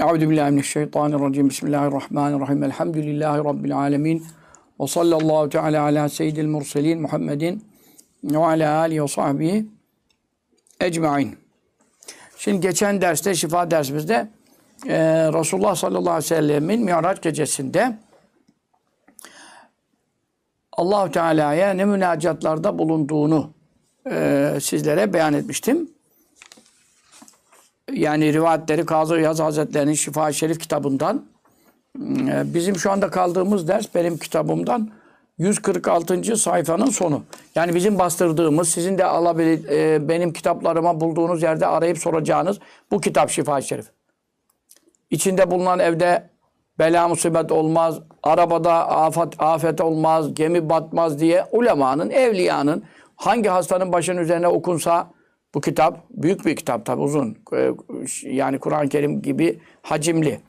[0.00, 1.48] Euzu billahi mineşşeytanirracim.
[1.48, 2.62] Bismillahirrahmanirrahim.
[2.62, 4.26] Elhamdülillahi rabbil alamin.
[4.80, 7.64] Ve sallallahu teala ala seyyidil murselin Muhammedin
[8.24, 9.66] ve ala alihi ve sahbihi
[10.80, 11.36] ecmaîn.
[12.36, 14.28] Şimdi geçen derste, şifa dersimizde
[14.86, 14.98] e,
[15.32, 17.98] Resulullah sallallahu aleyhi ve sellemin Mi'raç gecesinde
[20.72, 23.50] Allahu Teala'ya ne münacatlarda bulunduğunu
[24.10, 25.90] e, sizlere beyan etmiştim.
[27.92, 31.24] Yani rivayetleri Kazı Yaz Hazretleri'nin Şifa Şerif kitabından
[32.00, 34.90] e, bizim şu anda kaldığımız ders benim kitabımdan
[35.38, 36.36] 146.
[36.36, 37.22] sayfanın sonu.
[37.54, 42.58] Yani bizim bastırdığımız, sizin de alabilir, e, benim kitaplarıma bulduğunuz yerde arayıp soracağınız
[42.90, 43.86] bu kitap Şifa Şerif.
[45.10, 46.30] İçinde bulunan evde
[46.78, 52.84] bela musibet olmaz, arabada afet, afet olmaz, gemi batmaz diye ulemanın, evliyanın
[53.16, 55.10] hangi hastanın başının üzerine okunsa
[55.54, 57.38] bu kitap büyük bir kitap tabi uzun.
[57.54, 57.72] Ee,
[58.22, 60.40] Yani Kur'an-ı Kerim gibi hacimli.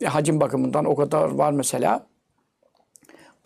[0.00, 2.06] E, Hacim bakımından o kadar var mesela.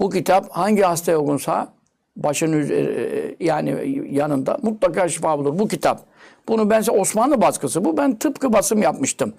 [0.00, 1.72] Bu kitap hangi hastaya okunsa
[2.16, 5.58] başının üzeri- yani yanında mutlaka şifa bulur.
[5.58, 6.00] Bu kitap.
[6.48, 7.96] Bunu ben Osmanlı baskısı bu.
[7.96, 9.34] Ben tıpkı basım yapmıştım.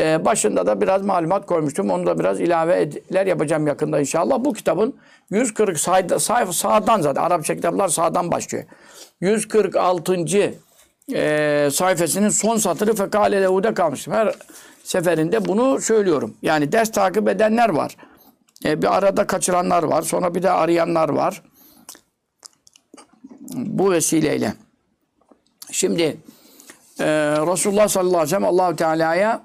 [0.00, 1.90] Ee, başında da biraz malumat koymuştum.
[1.90, 4.44] Onu da biraz ilaveler yapacağım yakında inşallah.
[4.44, 4.94] Bu kitabın
[5.30, 7.22] 140 sayfa, sayfa sağdan zaten.
[7.22, 8.64] Arapça kitaplar sağdan başlıyor.
[9.20, 10.52] 146.
[11.14, 14.14] E, sayfasının son satırı fekale lehude kalmıştım.
[14.14, 14.34] Her
[14.84, 16.34] seferinde bunu söylüyorum.
[16.42, 17.96] Yani ders takip edenler var.
[18.64, 20.02] E, bir arada kaçıranlar var.
[20.02, 21.42] Sonra bir de arayanlar var.
[23.54, 24.54] Bu vesileyle.
[25.70, 26.16] Şimdi
[27.00, 27.06] e,
[27.52, 29.42] Resulullah sallallahu aleyhi ve sellem Allahu Teala'ya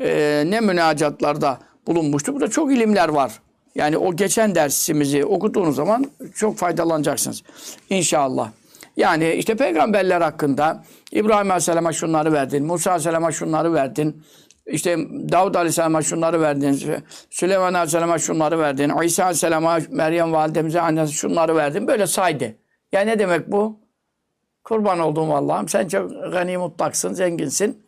[0.00, 2.34] e, ne münacatlarda bulunmuştu.
[2.34, 3.40] Burada çok ilimler var.
[3.74, 7.42] Yani o geçen dersimizi okuduğunuz zaman çok faydalanacaksınız.
[7.90, 8.50] İnşallah.
[8.96, 14.22] Yani işte peygamberler hakkında İbrahim Aleyhisselam'a şunları verdin, Musa Aleyhisselam'a şunları verdin,
[14.66, 14.98] işte
[15.32, 21.86] Davud Aleyhisselam'a şunları verdin, Süleyman Aleyhisselam'a şunları verdin, İsa Aleyhisselam'a Meryem validemize annesi şunları verdin.
[21.86, 22.54] Böyle saydı.
[22.92, 23.80] Ya ne demek bu?
[24.64, 27.82] Kurban olduğum Allah'ım sen çok gani mutlaksın, zenginsin.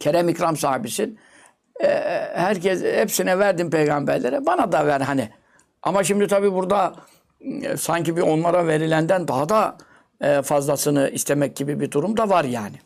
[0.00, 1.18] Kerem ikram sahibisin.
[1.80, 1.88] Ee,
[2.34, 4.46] herkes hepsine verdin peygamberlere.
[4.46, 5.30] Bana da ver hani.
[5.82, 6.94] Ama şimdi tabii burada
[7.78, 9.76] sanki bir onlara verilenden daha da
[10.20, 12.76] e, fazlasını istemek gibi bir durum da var yani.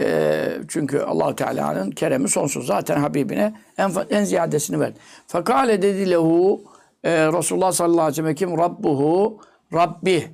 [0.00, 2.66] E, çünkü allah Teala'nın keremi sonsuz.
[2.66, 4.98] Zaten Habibine en, en ziyadesini verdi.
[5.26, 6.62] Fakale dedi lehu
[7.04, 8.58] e, Resulullah sallallahu aleyhi ve sellem kim?
[8.58, 9.40] Rabbuhu
[9.72, 10.30] Rabbi.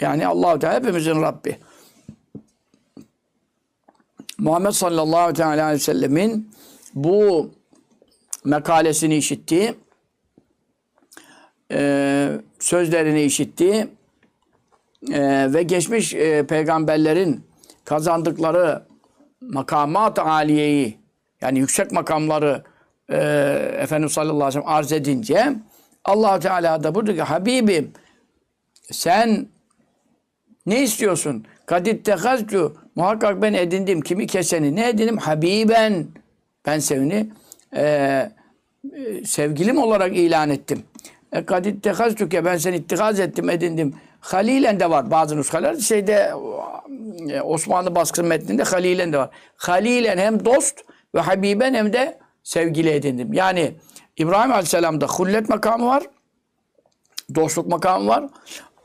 [0.00, 1.58] Yani allah Teala hepimizin Rabbi.
[4.38, 6.50] Muhammed sallallahu aleyhi ve sellemin
[6.94, 7.50] bu
[8.44, 9.74] mekalesini işitti.
[11.72, 13.88] Ee, sözlerini işitti.
[15.12, 17.44] Ee, ve geçmiş e, peygamberlerin
[17.84, 18.82] kazandıkları
[19.40, 20.98] makamat aliyeyi
[21.40, 22.62] yani yüksek makamları
[23.10, 23.16] e,
[23.78, 25.54] Efendimiz sallallahu aleyhi ve sellem arz edince
[26.04, 27.92] allah Teala da burada ki Habibim
[28.90, 29.46] sen
[30.66, 31.46] ne istiyorsun?
[31.66, 32.76] Kadit tehazcu.
[32.94, 34.00] Muhakkak ben edindim.
[34.00, 34.76] Kimi keseni?
[34.76, 35.16] Ne edindim?
[35.16, 36.06] Habiben.
[36.66, 37.30] Ben sevini
[37.76, 38.30] e, e,
[39.24, 40.82] sevgilim olarak ilan ettim.
[41.32, 42.44] E, kadit tehazcuke.
[42.44, 43.94] Ben seni ittikaz ettim, edindim.
[44.20, 45.76] Halilen de var bazı nuskalar.
[45.76, 46.32] Şeyde
[47.30, 49.30] e, Osmanlı baskı metninde halilen de var.
[49.56, 50.80] Halilen hem dost
[51.14, 53.32] ve habiben hem de sevgili edindim.
[53.32, 53.74] Yani
[54.16, 56.02] İbrahim Aleyhisselam'da hullet makamı var
[57.34, 58.24] dostluk makamı var.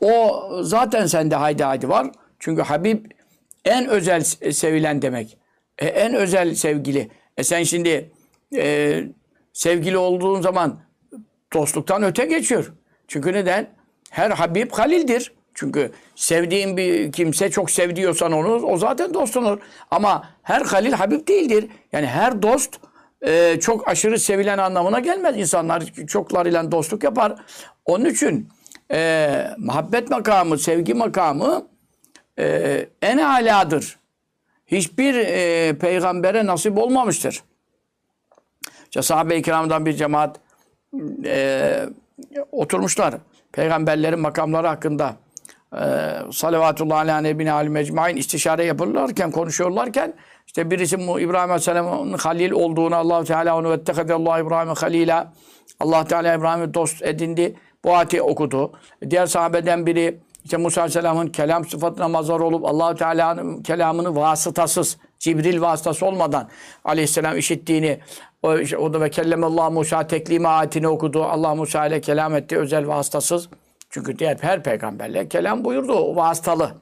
[0.00, 2.06] O zaten sende haydi haydi var.
[2.38, 3.04] Çünkü Habib
[3.64, 4.20] en özel
[4.52, 5.38] sevilen demek.
[5.78, 7.10] E, en özel sevgili.
[7.36, 8.10] E sen şimdi
[8.56, 9.02] e,
[9.52, 10.80] sevgili olduğun zaman
[11.52, 12.72] dostluktan öte geçiyor.
[13.08, 13.66] Çünkü neden?
[14.10, 15.32] Her Habib Halil'dir.
[15.54, 19.58] Çünkü sevdiğin bir kimse çok sevdiyorsan onu o zaten dostun olur.
[19.90, 21.66] Ama her Halil Habib değildir.
[21.92, 22.80] Yani her dost
[23.26, 25.36] e, çok aşırı sevilen anlamına gelmez.
[25.36, 27.34] İnsanlar çoklarıyla dostluk yapar.
[27.84, 28.48] Onun için
[28.92, 31.66] e, muhabbet makamı, sevgi makamı
[32.38, 33.98] e, en aladır.
[34.66, 37.42] Hiçbir e, peygambere nasip olmamıştır.
[38.84, 40.40] İşte sahabe-i kiramdan bir cemaat
[41.24, 41.86] e,
[42.52, 43.14] oturmuşlar.
[43.52, 45.16] Peygamberlerin makamları hakkında
[45.72, 45.82] e,
[46.32, 50.14] salavatullah ala nebine alim ecmain istişare yapılırken, konuşuyorlarken
[50.46, 55.32] işte birisi İbrahim Aleyhisselam'ın halil olduğunu allah Teala onu vettekadallahu İbrahim'e halila
[55.80, 57.56] Allah Teala İbrahim'i dost edindi.
[57.84, 58.72] Bu ayeti okudu.
[59.10, 65.60] Diğer sahabeden biri işte Musa Aleyhisselam'ın kelam sıfatına mazhar olup allah Teala'nın kelamını vasıtasız, Cibril
[65.60, 66.48] vasıtası olmadan
[66.84, 68.00] Aleyhisselam işittiğini
[68.42, 71.24] o, işte, o da ve kellemallahu Musa teklime ayetini okudu.
[71.24, 73.48] Allah Musa ile kelam etti özel vasıtasız.
[73.90, 75.92] Çünkü diğer her peygamberle kelam buyurdu.
[75.92, 76.72] O vasıtalı.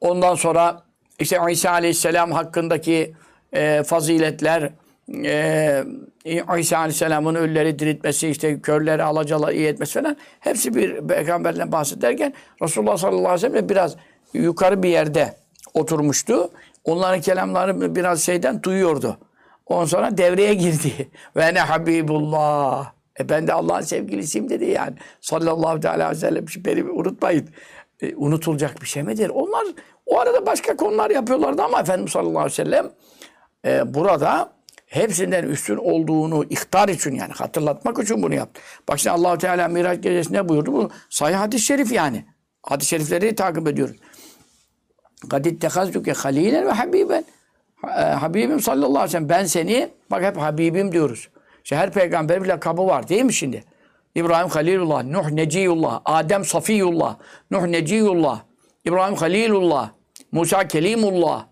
[0.00, 0.82] Ondan sonra
[1.18, 3.14] işte İsa Aleyhisselam hakkındaki
[3.52, 4.70] e, faziletler,
[5.24, 5.84] e,
[6.58, 12.96] İsa Aleyhisselam'ın ölüleri diriltmesi, işte körleri alacalı iyi etmesi falan hepsi bir peygamberden bahsederken Resulullah
[12.96, 13.96] sallallahu aleyhi ve sellem biraz
[14.32, 15.36] yukarı bir yerde
[15.74, 16.50] oturmuştu.
[16.84, 19.18] Onların kelamları biraz şeyden duyuyordu.
[19.66, 21.10] On sonra devreye girdi.
[21.36, 22.92] Ve ne Habibullah.
[23.20, 24.94] E ben de Allah'ın sevgilisiyim dedi yani.
[25.20, 26.44] Sallallahu aleyhi ve sellem.
[26.56, 27.48] Beni unutmayın.
[28.00, 29.28] E, unutulacak bir şey midir?
[29.28, 29.66] Onlar
[30.06, 32.90] o arada başka konular yapıyorlardı ama Efendimiz sallallahu aleyhi ve sellem
[33.64, 34.52] e, burada
[34.86, 38.60] hepsinden üstün olduğunu ihtar için yani hatırlatmak için bunu yaptı.
[38.88, 40.72] Bak şimdi Allahu Teala Miraç gecesinde buyurdu.
[40.72, 42.24] Bu sahih hadis-i şerif yani.
[42.62, 43.96] Hadis-i şerifleri takip ediyoruz.
[45.30, 47.24] Kadit tehazduke halilen ve.
[47.86, 51.28] Ha- Habibim sallallahu aleyhi ve sellem ben seni bak hep Habibim diyoruz.
[51.64, 53.64] İşte her peygamberin bir lakabı var değil mi şimdi?
[54.14, 57.16] İbrahim Halilullah, Nuh Neciyullah, Adem Safiyullah,
[57.50, 58.40] Nuh Neciyullah,
[58.84, 59.90] İbrahim Halilullah,
[60.32, 61.46] Musa Kelimullah,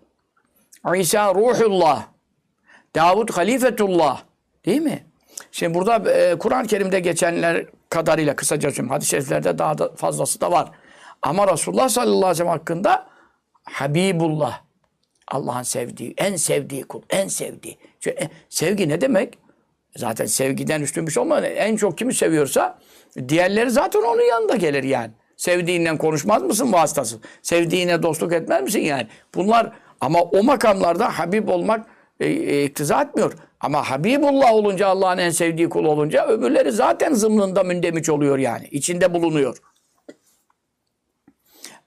[0.95, 2.03] İsa Ruhullah,
[2.95, 4.21] Davud Halifetullah.
[4.65, 5.03] Değil mi?
[5.51, 8.89] Şimdi burada e, Kur'an-ı Kerim'de geçenler kadarıyla kısaca söyleyeyim.
[8.89, 10.71] Hadis-i şeriflerde daha da fazlası da var.
[11.21, 13.07] Ama Resulullah sallallahu aleyhi ve sellem hakkında
[13.63, 14.61] Habibullah.
[15.27, 17.77] Allah'ın sevdiği, en sevdiği kul, en sevdiği.
[17.99, 19.37] Çünkü, e, sevgi ne demek?
[19.95, 21.43] Zaten sevgiden üstün bir şey olmaz.
[21.55, 22.79] En çok kimi seviyorsa
[23.27, 25.11] diğerleri zaten onun yanında gelir yani.
[25.37, 27.17] Sevdiğinden konuşmaz mısın vasıtası?
[27.41, 29.07] Sevdiğine dostluk etmez misin yani?
[29.35, 29.71] Bunlar
[30.01, 31.85] ama o makamlarda Habib olmak
[32.19, 33.33] e, e, iktiza etmiyor.
[33.59, 38.67] Ama Habibullah olunca Allah'ın en sevdiği kul olunca öbürleri zaten zımnında mündemiş oluyor yani.
[38.71, 39.57] İçinde bulunuyor.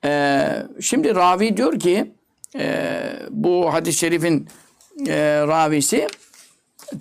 [0.05, 2.15] Ee, şimdi ravi diyor ki
[2.59, 3.01] e,
[3.31, 4.49] bu hadis-i şerifin
[5.09, 5.17] e,
[5.49, 6.09] ravisi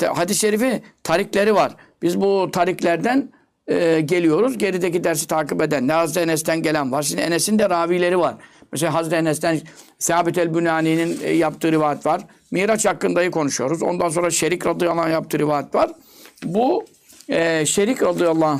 [0.01, 1.75] hadis-i şerifi tarikleri var.
[2.01, 3.29] Biz bu tariklerden
[3.67, 4.57] e, geliyoruz.
[4.57, 5.87] Gerideki dersi takip eden.
[5.87, 7.01] Ne Hazreti Enes'ten gelen var.
[7.01, 8.35] Şimdi Enes'in de ravileri var.
[8.71, 9.61] Mesela Hazreti Enes'ten
[9.99, 12.21] Sabit el-Bünani'nin e, yaptığı rivayet var.
[12.51, 13.83] Miraç hakkındayı konuşuyoruz.
[13.83, 15.91] Ondan sonra Şerik radıyallahu anh yaptığı rivayet var.
[16.43, 16.85] Bu
[17.29, 18.59] e, Şerik radıyallahu anh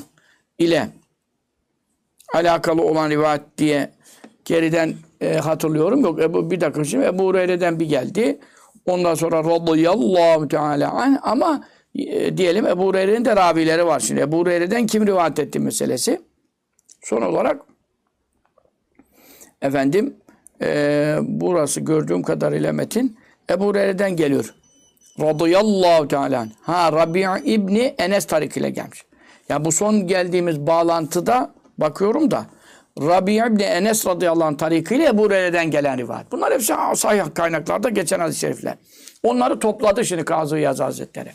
[0.59, 0.89] ile
[2.33, 3.91] alakalı olan rivayet diye
[4.45, 6.01] geriden e, hatırlıyorum.
[6.01, 8.39] Yok Ebu, bir dakika şimdi Ebu Hureyre'den bir geldi.
[8.85, 11.63] Ondan sonra radıyallahu teala anh ama
[11.95, 14.21] e, diyelim Ebu Hureyre'nin de ravileri var şimdi.
[14.21, 16.21] Ebu Hureyre'den kim rivayet etti meselesi.
[17.01, 17.61] Son olarak
[19.61, 20.15] efendim
[20.61, 23.17] e, burası gördüğüm kadarıyla metin
[23.49, 24.53] Ebu Hureyre'den geliyor.
[25.19, 26.47] Radıyallahu teala.
[26.61, 29.03] Ha Rabi' İbni Enes tarik ile gelmiş.
[29.49, 32.45] Ya bu son geldiğimiz bağlantıda bakıyorum da
[33.01, 36.31] Rabi' İbni Enes radıyallahu anh tarikiyle Ebu Hureyre'den gelen rivayet.
[36.31, 38.75] Bunlar hepsi sahih kaynaklarda geçen hadis-i şerifler.
[39.23, 41.31] Onları topladı şimdi Kazı Yaz Hazretleri.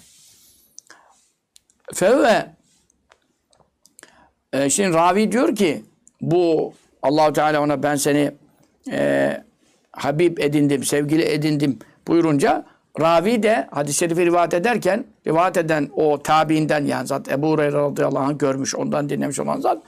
[1.95, 2.47] Fevve
[4.53, 5.85] e, şimdi ravi diyor ki
[6.21, 8.33] bu Allahu Teala ona ben seni
[8.91, 9.43] e,
[9.93, 11.79] Habib edindim, sevgili edindim
[12.09, 12.67] buyurunca
[13.01, 18.25] ravi de hadis-i şerifi rivayet ederken rivayet eden o tabiinden yani zaten Ebu Hureyre radıyallahu
[18.25, 19.83] anh görmüş, ondan dinlemiş olan zat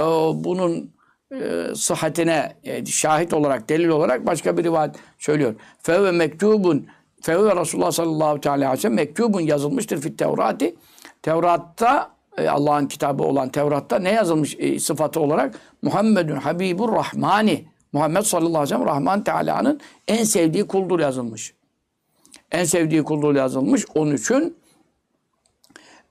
[0.00, 0.02] e,
[0.34, 0.92] bunun
[1.40, 2.56] e, sıhhatine
[2.86, 5.54] şahit olarak, delil olarak başka bir rivayet söylüyor.
[5.82, 6.86] Fevve mektubun
[7.22, 10.74] Fevve Resulullah sallallahu aleyhi ve sellem mektubun yazılmıştır fit Tevrati.
[11.22, 15.54] Tevrat'ta e, Allah'ın kitabı olan Tevrat'ta ne yazılmış e, sıfatı olarak?
[15.82, 17.64] Muhammedun Habibur Rahmani.
[17.92, 21.54] Muhammed sallallahu aleyhi ve sellem Rahman Teala'nın en sevdiği kuldur yazılmış.
[22.52, 23.86] En sevdiği kuldur yazılmış.
[23.94, 24.56] Onun için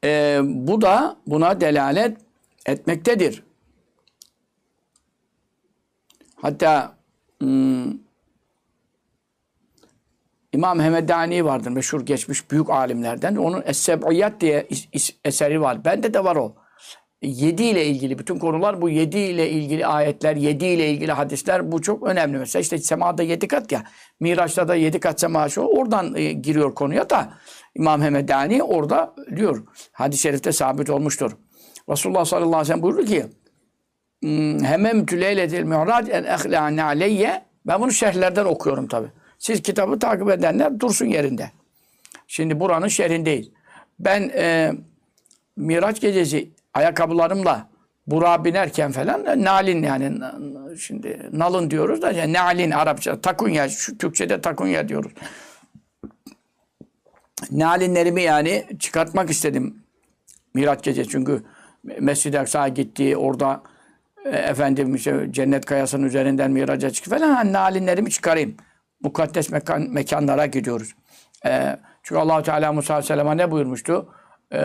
[0.03, 2.17] e, bu da buna delalet
[2.65, 3.43] etmektedir.
[6.41, 6.97] Hatta
[7.41, 7.91] hmm,
[10.53, 13.35] İmam Hemedani vardır meşhur geçmiş büyük alimlerden.
[13.35, 15.85] Onun Es-Seb'iyat diye is- is- eseri var.
[15.85, 16.55] Bende de var o.
[17.21, 21.81] Yedi ile ilgili bütün konular bu yedi ile ilgili ayetler, yedi ile ilgili hadisler bu
[21.81, 22.37] çok önemli.
[22.37, 23.83] Mesela işte semada yedi kat ya,
[24.19, 27.33] Miraç'ta da yedi kat sema şu oradan e, giriyor konuya da
[27.75, 29.63] İmam Hemedani orada diyor.
[29.91, 31.31] Hadis-i şerifte sabit olmuştur.
[31.89, 33.29] Resulullah sallallahu aleyhi ve sellem buyurdu ki "Hmm,
[34.63, 39.07] Hememtü leyletil mi'rac en ehlâne aleyye ben bunu şerhlerden okuyorum tabi.
[39.39, 41.51] Siz kitabı takip edenler dursun yerinde.
[42.27, 43.49] Şimdi buranın şerhindeyiz.
[43.99, 44.73] Ben e,
[45.57, 47.67] Miraç gecesi ayakkabılarımla
[48.07, 50.19] Burak'a binerken falan e, nalin yani
[50.79, 55.11] şimdi nalın diyoruz da yani nalin Arapça takunya şu Türkçe'de takunya diyoruz.
[57.51, 59.75] Nalinlerimi yani çıkartmak istedim
[60.53, 61.43] Miraç gecesi çünkü
[61.99, 63.63] Mescid-i Aksa'ya gitti orada
[64.25, 68.55] efendim işte cennet kayasının üzerinden miraca çıktı falan hani nalinlerimi çıkarayım.
[69.03, 70.95] Mukaddes mekan, mekanlara gidiyoruz.
[71.45, 74.09] E, çünkü allah Teala Musa Aleyhisselam'a ne buyurmuştu?
[74.53, 74.59] E,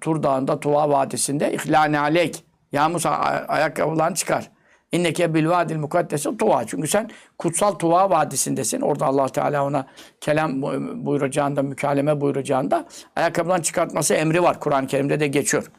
[0.00, 2.44] Tur Dağı'nda Tuva Vadisi'nde İhlâne aleyk.
[2.72, 4.50] Ya Musa ay- ayakkabılarını çıkar.
[4.92, 6.64] İnneke bil vadil mukaddesi tuva.
[6.66, 8.80] Çünkü sen kutsal tuva vadisindesin.
[8.80, 9.86] Orada allah Teala ona
[10.20, 10.62] kelam
[11.06, 12.84] buyuracağında, mükaleme buyuracağında
[13.16, 14.60] ayakkabıdan çıkartması emri var.
[14.60, 15.70] Kur'an-ı Kerim'de de geçiyor.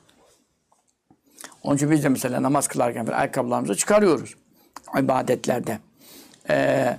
[1.64, 4.36] Onun için biz de mesela namaz kılarken falan ayakkabılarımızı çıkarıyoruz.
[5.00, 5.80] ibadetlerde.
[6.50, 6.98] Ee,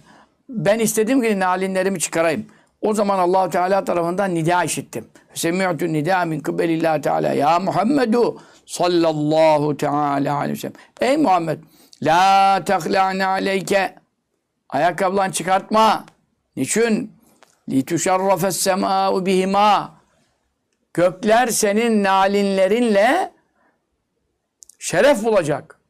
[0.48, 2.46] ben istedim ki nalinlerimi çıkarayım.
[2.80, 5.06] O zaman Allahu Teala tarafından nida işittim.
[5.34, 7.32] Semi'tu nida min kıbelillah Teala.
[7.32, 10.74] Ya Muhammedu sallallahu teala aleyhi ve sellem.
[11.00, 11.58] Ey Muhammed
[12.02, 13.94] la tehla'ne aleyke
[14.68, 16.04] ayakkabılarını çıkartma.
[16.56, 17.12] Niçin?
[17.68, 19.94] Lituşarrafes semâ'u bihima.
[20.94, 23.32] Gökler senin nalinlerinle
[24.78, 25.80] şeref bulacak.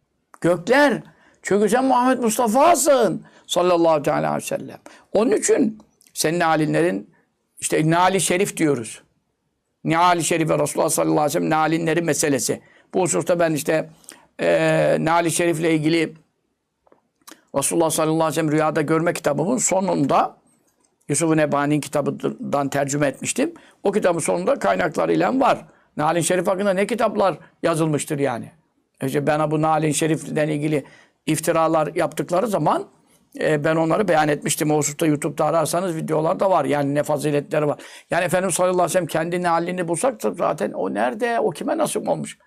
[0.40, 1.02] Gökler.
[1.42, 3.24] Çünkü sen Muhammed Mustafa'sın.
[3.46, 4.78] Sallallahu teala aleyhi ve sellem.
[5.12, 5.78] Onun için
[6.14, 7.14] senin nalinlerin
[7.60, 9.02] işte nali şerif diyoruz.
[9.84, 12.60] Nali şerife Resulullah sallallahu aleyhi ve sellem nalinleri meselesi.
[12.94, 13.90] Bu hususta ben işte
[14.40, 16.14] e, nali şerifle ilgili
[17.56, 20.36] Resulullah sallallahu aleyhi ve sellem rüyada görme kitabımın sonunda
[21.08, 23.54] Yusuf-u Nebani'nin kitabından tercüme etmiştim.
[23.82, 25.66] O kitabın sonunda kaynaklarıyla var.
[25.96, 28.52] Nalin Şerif hakkında ne kitaplar yazılmıştır yani.
[29.06, 30.84] İşte bana bu Nalin Şerif'den ilgili
[31.26, 32.84] iftiralar yaptıkları zaman
[33.40, 34.70] e, ben onları beyan etmiştim.
[34.70, 36.64] O hususta YouTube'da ararsanız videolar da var.
[36.64, 37.80] Yani ne faziletleri var.
[38.10, 42.08] Yani Efendimiz sallallahu aleyhi ve sellem kendi halini bulsak zaten o nerede, o kime nasip
[42.08, 42.38] olmuş?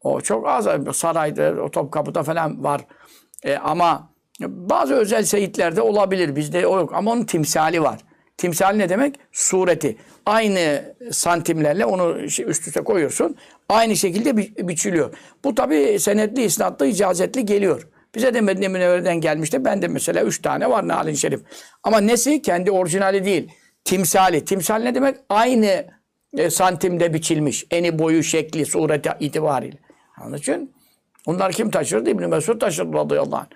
[0.00, 0.68] O çok az.
[0.92, 2.80] Sarayda, o Topkapı'da falan var.
[3.42, 6.36] E, ama bazı özel seyitlerde olabilir.
[6.36, 6.94] Bizde o yok.
[6.94, 8.00] Ama onun timsali var.
[8.36, 9.14] Timsal ne demek?
[9.32, 9.96] Sureti.
[10.26, 13.36] Aynı santimlerle onu üst üste koyuyorsun.
[13.68, 15.14] Aynı şekilde bi biçiliyor.
[15.44, 17.88] Bu tabi senetli, isnatlı, icazetli geliyor.
[18.14, 19.64] Bize de Medine Münevvere'den gelmişti.
[19.64, 21.40] Ben de mesela üç tane var Nalin Şerif.
[21.82, 22.42] Ama nesi?
[22.42, 23.48] Kendi orijinali değil.
[23.84, 24.44] Timsali.
[24.44, 25.16] Timsal ne demek?
[25.28, 25.86] Aynı
[26.36, 27.64] e, santimde biçilmiş.
[27.70, 29.78] Eni boyu, şekli, sureti itibariyle.
[30.24, 30.74] Onun için
[31.26, 32.10] onlar kim taşırdı?
[32.10, 33.46] İbn-i Mesud taşırdı radıyallahu anh.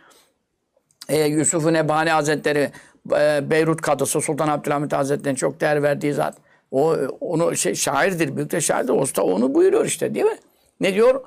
[1.09, 2.71] E, Yusuf-u Nebani Hazretleri
[3.13, 6.35] e, Beyrut Kadısı Sultan Abdülhamit Hazretleri'nin çok değer verdiği zat.
[6.71, 8.93] O onu şey şairdir, büyük de şairdir.
[8.93, 10.39] Usta onu buyuruyor işte değil mi?
[10.81, 11.25] Ne diyor?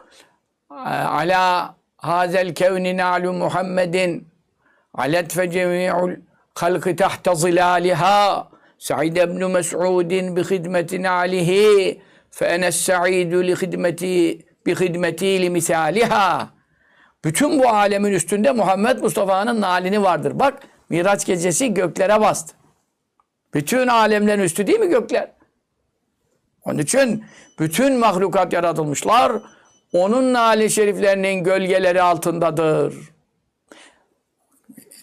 [0.69, 4.27] Ala hazel kevni nalu Muhammedin
[4.93, 6.11] alet fe cemi'ul
[6.55, 8.47] halkı tahta zilaliha
[8.77, 16.49] Sa'id ibn Mes'udin bi hidmeti nalihi fe enes sa'idu li hidmeti bi hidmeti li misaliha
[17.25, 20.39] bütün bu alemin üstünde Muhammed Mustafa'nın nalini vardır.
[20.39, 20.59] Bak
[20.91, 22.55] Miraç gecesi göklere bastı.
[23.53, 25.31] Bütün alemlerin üstü değil mi gökler?
[26.65, 27.25] Onun için
[27.59, 29.31] bütün mahlukat yaratılmışlar.
[29.93, 32.95] Onun nali şeriflerinin gölgeleri altındadır.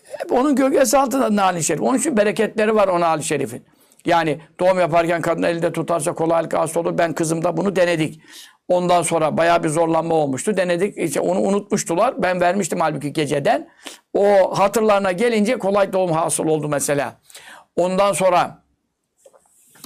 [0.05, 1.83] Hep onun gölgesi altında nali şerif.
[1.83, 3.65] Onun için bereketleri var o nali şerifin.
[4.07, 6.99] Yani doğum yaparken kadın elinde tutarsa kolaylık hasta olur.
[6.99, 8.21] Ben kızımda bunu denedik.
[8.69, 10.57] Ondan sonra bayağı bir zorlanma olmuştu.
[10.57, 10.99] Denedik.
[10.99, 12.23] İşte onu unutmuştular.
[12.23, 13.69] Ben vermiştim halbuki geceden.
[14.15, 17.17] O hatırlarına gelince kolay doğum hasıl oldu mesela.
[17.77, 18.63] Ondan sonra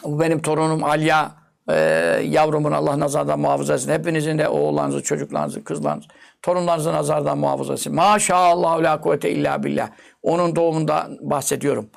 [0.04, 1.32] bu benim torunum Alya
[1.70, 1.74] e,
[2.24, 3.92] yavrumun Allah nazardan muhafaza etsin.
[3.92, 6.08] Hepinizin de oğullarınızı, çocuklarınızı, kızlarınızı,
[6.42, 7.94] torunlarınızı nazardan muhafaza etsin.
[7.94, 9.88] Maşallah la kuvvete illa billah.
[10.22, 11.90] Onun doğumundan bahsediyorum.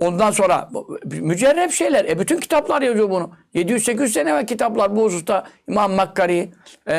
[0.00, 0.68] Ondan sonra
[1.04, 2.04] mücerrep şeyler.
[2.04, 3.30] E bütün kitaplar yazıyor bunu.
[3.54, 6.50] 700-800 sene evvel kitaplar bu hususta İmam Makkari,
[6.88, 6.96] e,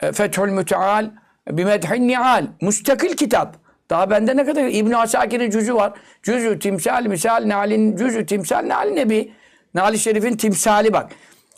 [0.00, 1.10] e, Fethül Müteal,
[1.50, 2.46] Bimedhin Nial.
[2.60, 3.56] Müstakil kitap.
[3.90, 5.92] Daha bende ne kadar İbn Asakir'in cüzü var.
[6.22, 9.32] Cüzü timsal misal nalin cüzü timsal nal nebi.
[9.74, 11.12] Nali Şerif'in timsali bak.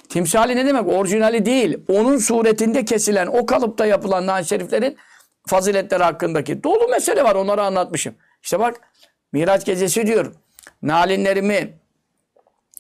[0.08, 0.88] Timsali ne demek?
[0.88, 1.78] Orijinali değil.
[1.88, 4.96] Onun suretinde kesilen, o kalıpta yapılan Nali Şeriflerin
[5.46, 7.34] faziletleri hakkındaki dolu mesele var.
[7.34, 8.14] Onları anlatmışım.
[8.42, 8.80] İşte bak
[9.32, 10.32] Miraç gecesi diyor.
[10.84, 11.72] Nalinlerimi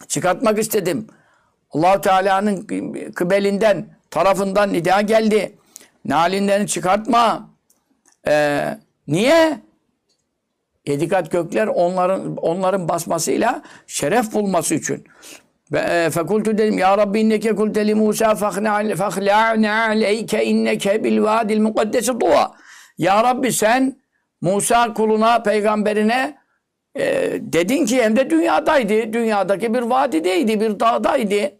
[0.08, 1.06] çıkartmak istedim.
[1.70, 2.66] allah Teala'nın
[3.14, 5.54] kıbelinden, tarafından nida geldi.
[6.04, 7.50] Nalinlerini çıkartma.
[8.26, 9.60] Ee, niye?
[10.86, 15.04] Yedi kat gökler onların onların basmasıyla şeref bulması için.
[15.72, 22.20] Ve fekultu dedim ya Rabbi inneke kulte li Musa fakhla'ne aleyke inneke bil vadil mukaddesi
[22.20, 22.54] dua.
[22.98, 24.00] Ya Rabbi sen
[24.40, 26.43] Musa kuluna, peygamberine
[26.98, 29.12] e, dedin ki hem de dünyadaydı.
[29.12, 31.52] Dünyadaki bir vadideydi, bir dağdaydı.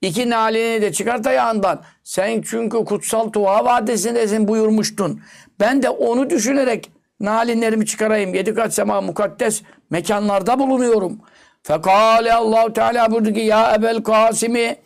[0.00, 1.82] İki nalini de çıkart ayağından.
[2.04, 5.20] Sen çünkü kutsal Tuha Vadisi'ndesin buyurmuştun.
[5.60, 6.90] Ben de onu düşünerek
[7.20, 8.34] nalinlerimi çıkarayım.
[8.34, 11.20] Yedi kat sema mukaddes mekanlarda bulunuyorum.
[11.62, 14.76] Fekale Allahu Teala buyurdu ki ya Ebel Kasimi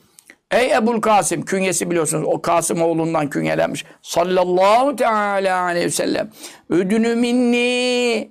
[0.51, 3.85] Ey Ebul Kasım künyesi biliyorsunuz o Kasım oğlundan künyelenmiş.
[4.03, 6.31] Sallallahu teala aleyhi ve sellem.
[6.71, 8.31] Ödünü minni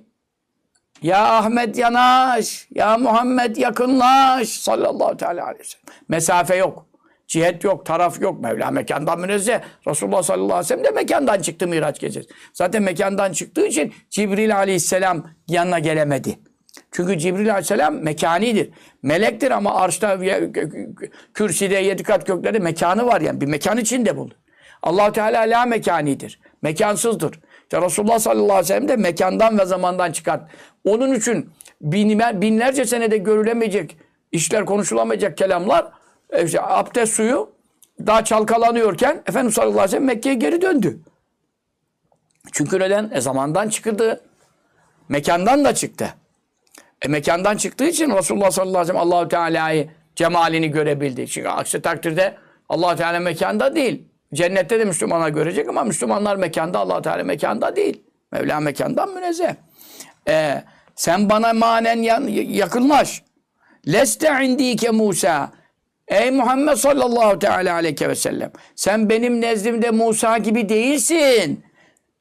[1.02, 5.84] ya Ahmet yanaş, ya Muhammed yakınlaş sallallahu teala aleyhi ve sellem.
[6.08, 6.86] Mesafe yok.
[7.26, 8.40] Cihet yok, taraf yok.
[8.40, 9.60] Mevla mekandan münezzeh.
[9.86, 12.28] Resulullah sallallahu aleyhi ve sellem de mekandan çıktı Miraç gecesi.
[12.52, 16.38] Zaten mekandan çıktığı için Cibril aleyhisselam yanına gelemedi.
[16.92, 18.70] Çünkü Cibril aleyhisselam mekanidir.
[19.02, 20.18] Melektir ama arşta,
[21.34, 23.40] kürsüde, yedi kat göklerde mekanı var yani.
[23.40, 24.32] Bir mekan içinde bulunur.
[24.82, 26.40] allah Teala la mekanidir.
[26.62, 27.40] Mekansızdır.
[27.66, 30.40] İşte Resulullah sallallahu aleyhi ve sellem de mekandan ve zamandan çıkar.
[30.84, 33.96] Onun için binler, binlerce senede görülemeyecek
[34.32, 35.92] işler, konuşulamayacak kelamlar
[36.30, 37.50] e, işte abdest suyu
[38.06, 40.98] daha çalkalanıyorken Efendimiz sallallahu aleyhi ve sellem Mekke'ye geri döndü.
[42.52, 43.10] Çünkü neden?
[43.14, 44.20] E zamandan çıktı.
[45.08, 46.14] Mekandan da çıktı.
[47.02, 51.28] E mekandan çıktığı için Resulullah sallallahu aleyhi ve sellem Allahu Teala'yı cemalini görebildi.
[51.28, 52.36] Çünkü aksi takdirde
[52.68, 54.08] allah Teala mekanda değil.
[54.36, 58.02] Cennette de Müslümanlar görecek ama Müslümanlar mekanda, allah Teala mekanda değil.
[58.32, 59.54] Mevla mekandan münezzeh.
[60.28, 60.62] E,
[60.96, 63.22] sen bana manen yan, yakınlaş.
[63.86, 65.50] Leste indike Musa.
[66.08, 68.52] Ey Muhammed sallallahu teala aleyhi ve sellem.
[68.74, 71.64] Sen benim nezdimde Musa gibi değilsin.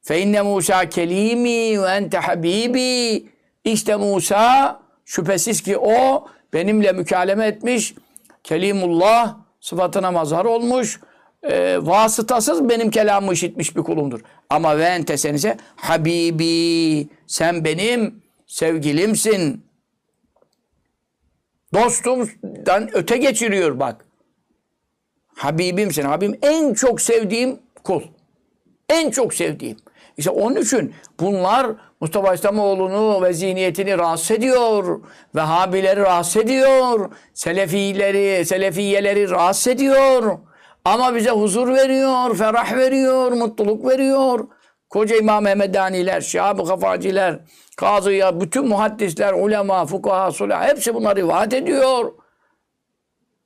[0.01, 3.25] Fe inne Musa kelimi ve ente habibi.
[3.63, 7.95] İşte Musa şüphesiz ki o benimle mükaleme etmiş.
[8.43, 10.99] Kelimullah sıfatına mazhar olmuş.
[11.49, 14.21] E, vasıtasız benim kelamımı işitmiş bir kulumdur.
[14.49, 17.07] Ama ve ente sen ise habibi.
[17.27, 19.65] Sen benim sevgilimsin.
[21.73, 24.05] Dostumdan öte geçiriyor bak.
[25.35, 26.03] Habibimsin.
[26.03, 28.01] Habibim en çok sevdiğim kul.
[28.89, 29.77] En çok sevdiğim.
[30.17, 31.67] İşte onun için bunlar
[32.01, 35.01] Mustafa İslamoğlu'nu ve zihniyetini rahatsız ediyor.
[35.35, 37.11] Vehhabileri rahatsız ediyor.
[37.33, 40.37] Selefileri, Selefiyeleri rahatsız ediyor.
[40.85, 44.47] Ama bize huzur veriyor, ferah veriyor, mutluluk veriyor.
[44.89, 47.39] Koca İmam Mehmedaniler, Şahab-ı Kafaciler,
[47.77, 52.13] Kazıya, bütün muhaddisler, ulema, fukaha, sulah hepsi bunları rivayet ediyor.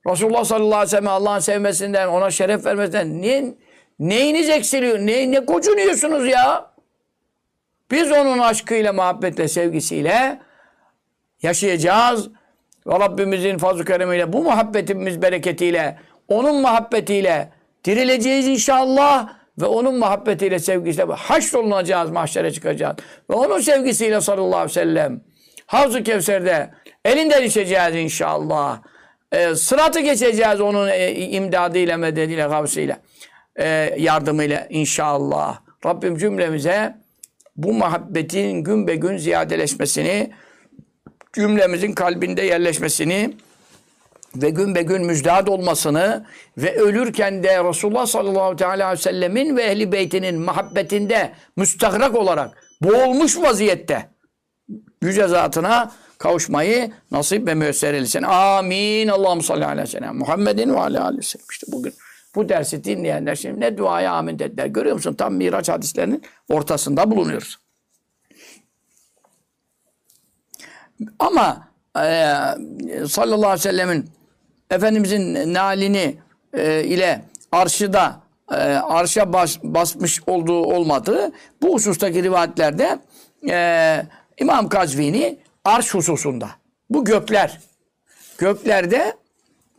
[0.06, 3.54] Resulullah sallallahu aleyhi ve sellem Allah'ın sevmesinden, ona şeref vermesinden niye,
[3.98, 4.98] neyiniz eksiliyor?
[4.98, 6.70] Ne, ne kocunuyorsunuz ya?
[7.90, 10.40] Biz onun aşkıyla, muhabbetle, sevgisiyle
[11.42, 12.28] yaşayacağız.
[12.86, 15.98] Ve Rabbimizin fazl-ı keremiyle, bu muhabbetimiz bereketiyle,
[16.30, 17.48] onun muhabbetiyle
[17.84, 19.40] dirileceğiz inşallah.
[19.60, 22.96] Ve onun muhabbetiyle, sevgisiyle haşrolunacağız, mahşere çıkacağız.
[23.30, 25.20] Ve onun sevgisiyle sallallahu aleyhi ve sellem
[25.66, 26.70] Havzu Kevser'de
[27.04, 28.82] elinden içeceğiz inşallah.
[29.32, 32.96] E, sıratı geçeceğiz onun e, imdadıyla, medeniyle, gavsiyle,
[33.56, 35.60] e, yardımıyla inşallah.
[35.86, 36.96] Rabbim cümlemize
[37.56, 40.30] bu muhabbetin gün be gün ziyadeleşmesini,
[41.32, 43.30] cümlemizin kalbinde yerleşmesini,
[44.36, 46.26] ve gün be gün müjdat olmasını
[46.58, 53.38] ve ölürken de Resulullah sallallahu aleyhi ve sellemin ve ehli beytinin muhabbetinde müstahrak olarak boğulmuş
[53.38, 54.10] vaziyette
[55.02, 58.22] yüce zatına kavuşmayı nasip ve müyesser eylesin.
[58.22, 59.08] Amin.
[59.08, 60.16] Allahu salli aleyhi ve sellem.
[60.16, 61.46] Muhammedin ve aleyhi ve sellem.
[61.50, 61.94] İşte bugün
[62.34, 64.66] bu dersi dinleyenler şimdi ne duaya amin dediler.
[64.66, 65.14] Görüyor musun?
[65.14, 67.56] Tam Miraç hadislerinin ortasında bulunuyoruz.
[71.18, 72.34] Ama e,
[73.06, 74.10] sallallahu aleyhi ve sellemin
[74.70, 76.16] Efendimizin nalini
[76.54, 82.98] e, ile arşıda e, arşa bas, basmış olduğu olmadığı bu husustaki rivayetlerde
[83.50, 84.06] e,
[84.40, 86.48] İmam Kazvini arş hususunda
[86.90, 87.60] bu gökler
[88.38, 89.16] göklerde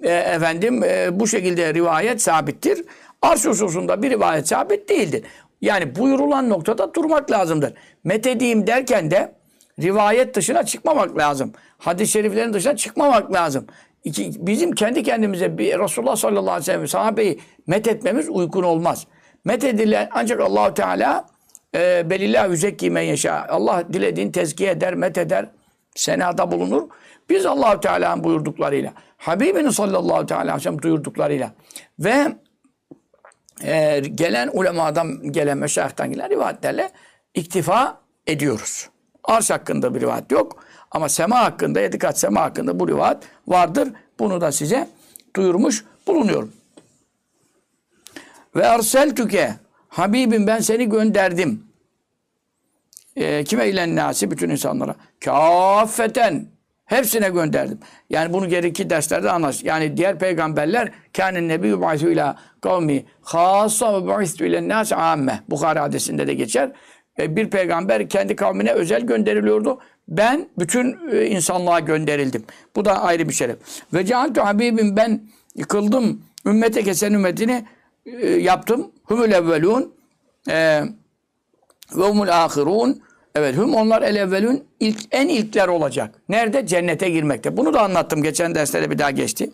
[0.03, 2.85] e, efendim e, bu şekilde rivayet sabittir.
[3.21, 5.23] Arş hususunda bir rivayet sabit değildir.
[5.61, 7.73] Yani buyurulan noktada durmak lazımdır.
[8.03, 9.33] Methedeyim derken de
[9.81, 11.53] rivayet dışına çıkmamak lazım.
[11.77, 13.67] Hadis-i şeriflerin dışına çıkmamak lazım.
[14.03, 19.07] İki, bizim kendi kendimize bir Resulullah sallallahu aleyhi ve sellem sahabeyi met etmemiz uygun olmaz.
[19.45, 21.25] Met edilen ancak allah Teala
[21.75, 23.45] e, belillah yüzekki men yaşa.
[23.49, 25.49] Allah dilediğin tezkiye eder, met eder,
[25.95, 26.89] senada bulunur.
[27.29, 31.51] Biz allah Teala'nın buyurduklarıyla, Habibinin sallallahu teala aleyhi ve sellem duyurduklarıyla
[31.99, 32.27] ve
[33.63, 36.91] e, gelen ulemadan gelen, meşayihtan gelen rivayetlerle
[37.33, 38.89] iktifa ediyoruz.
[39.23, 40.63] Arş hakkında bir rivayet yok.
[40.91, 43.89] Ama sema hakkında, yedi kat sema hakkında bu rivayet vardır.
[44.19, 44.89] Bunu da size
[45.35, 46.51] duyurmuş bulunuyorum.
[48.55, 49.55] Ve arseltüke
[49.89, 51.63] Habibim ben seni gönderdim.
[53.15, 54.31] E, kime ilen nasi?
[54.31, 54.95] Bütün insanlara.
[55.19, 56.45] Kâffeten.
[56.85, 57.79] Hepsine gönderdim.
[58.09, 59.63] Yani bunu geri iki derslerde anlaş.
[59.63, 65.43] Yani diğer peygamberler kânen nebiyyü ba'su ila kavmi khâsa ve ba'istü ilen nâsi âmme.
[65.49, 66.71] Bukhari hadisinde de geçer.
[67.19, 69.79] E, bir peygamber kendi kavmine özel gönderiliyordu.
[70.07, 72.43] Ben bütün e, insanlığa gönderildim.
[72.75, 73.57] Bu da ayrı bir şeref.
[73.93, 75.21] Ve cealtu habibim ben
[75.55, 76.21] yıkıldım.
[76.45, 77.65] Ümmete kesen ümmetini
[78.05, 78.91] e, yaptım.
[79.03, 79.93] Humul evvelun
[80.47, 83.01] ve humul ahirun
[83.35, 86.15] Evet hüm onlar el evvelün ilk, en ilkler olacak.
[86.29, 86.67] Nerede?
[86.67, 87.57] Cennete girmekte.
[87.57, 88.23] Bunu da anlattım.
[88.23, 89.51] Geçen derslerde bir daha geçti.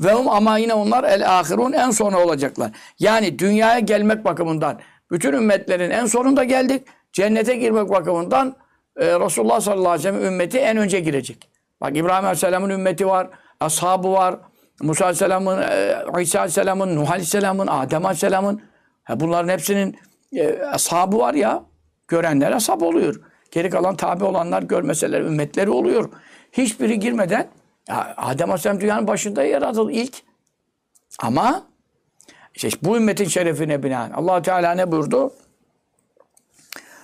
[0.00, 2.70] Ve hum ama yine onlar el ahirun en sona olacaklar.
[2.98, 6.82] Yani dünyaya gelmek bakımından bütün ümmetlerin en sonunda geldik.
[7.12, 8.56] Cennete girmek bakımından
[8.96, 11.48] e, Resulullah sallallahu aleyhi ve sellem ümmeti en önce girecek.
[11.80, 13.28] Bak İbrahim aleyhisselamın ümmeti var.
[13.60, 14.36] Ashabı var.
[14.82, 18.62] Musa aleyhisselamın, e, İsa aleyhisselamın, Nuh aleyhisselamın, Adem aleyhisselamın.
[19.04, 19.98] Ha, bunların hepsinin
[20.32, 21.62] e, ashabı var ya.
[22.08, 23.20] Görenler ashab oluyor.
[23.50, 26.10] Geri kalan tabi olanlar görmeseler ümmetleri oluyor.
[26.52, 27.48] Hiçbiri girmeden
[27.88, 30.14] ya Adem Aleyhisselam dünyanın başında yaratıldı ilk.
[31.18, 31.69] Ama
[32.68, 35.32] işte bu ümmetin şerefine binaen allah Teala ne buyurdu?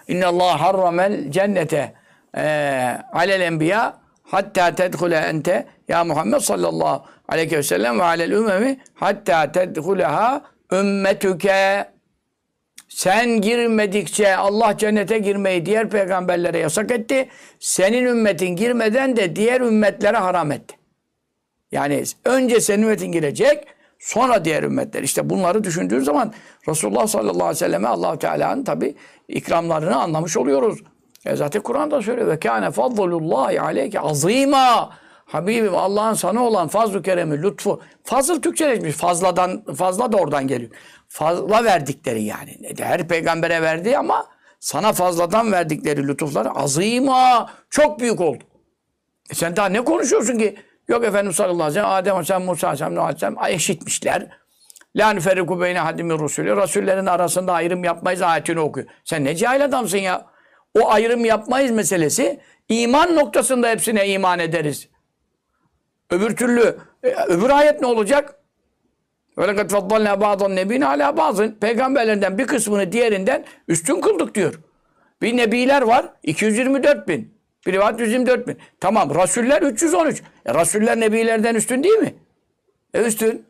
[0.09, 1.92] İnne Allah harramel cennete
[2.37, 8.79] eee alel enbiya hatta tedhule ente ya Muhammed sallallahu aleyhi ve sellem ve alel ümmemi
[8.95, 10.42] hatta tedhuleha
[10.73, 11.87] ümmetüke
[12.88, 17.29] sen girmedikçe Allah cennete girmeyi diğer peygamberlere yasak etti.
[17.61, 20.77] Senin ümmetin girmeden de diğer ümmetlere haram etti.
[21.73, 23.66] Yani önce senin ümmetin girecek,
[23.99, 25.03] sonra diğer ümmetler.
[25.03, 26.33] İşte bunları düşündüğün zaman
[26.69, 28.95] Resulullah sallallahu aleyhi ve selleme allah Teala'nın tabi
[29.29, 30.79] ikramlarını anlamış oluyoruz.
[31.25, 32.29] E zaten Kur'an'da söylüyor.
[32.29, 34.91] Ve kâne fadlullahi aleyke azîmâ.
[35.27, 37.81] Habibim Allah'ın sana olan fazl-ı keremi, lütfu.
[38.05, 38.97] Fazıl Türkçeleşmiş.
[38.97, 40.71] Fazladan, fazla da oradan geliyor.
[41.09, 42.59] Fazla verdikleri yani.
[42.79, 44.27] Her peygambere verdi ama
[44.61, 47.51] sana fazladan verdikleri lütuflar azîmâ.
[47.71, 48.45] Çok büyük oldu.
[49.31, 50.57] E sen daha ne konuşuyorsun ki?
[50.88, 54.29] Yok efendim sallallahu aleyhi ve sellem, Adem aleyhisselam, Musa aleyhisselam, Nuh aleyhisselam eşitmişler.
[54.96, 56.57] La nüferriku beyne hadimi rusulü.
[56.57, 58.87] Rasullerin arasında ayrım yapmayız ayetini okuyor.
[59.05, 60.27] Sen ne cahil adamsın ya.
[60.81, 64.88] O ayrım yapmayız meselesi iman noktasında hepsine iman ederiz.
[66.11, 68.35] Öbür türlü, e, öbür ayet ne olacak?
[69.37, 71.53] Kat faddalna ba'dan nebine ala bazın.
[71.53, 74.55] Peygamberlerden bir kısmını diğerinden üstün kıldık diyor.
[75.22, 77.36] Bir nebiler var 224 bin.
[77.67, 78.59] Bir rivayet 124 bin.
[78.81, 80.23] Tamam Rasuller 313.
[80.47, 82.15] E, Rasuller nebilerden üstün değil mi?
[82.95, 83.47] E üstün.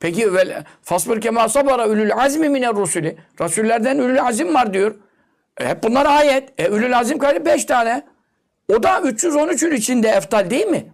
[0.00, 3.16] Peki vel fasbir kema sabara ülül azmi miner rusuli.
[3.40, 4.94] Rasullerden ülül azim var diyor.
[5.60, 6.60] E, hep bunlar ayet.
[6.60, 7.44] E, ülül azim kaç?
[7.44, 8.02] 5 tane.
[8.68, 10.92] O da 313'ün içinde eftal değil mi?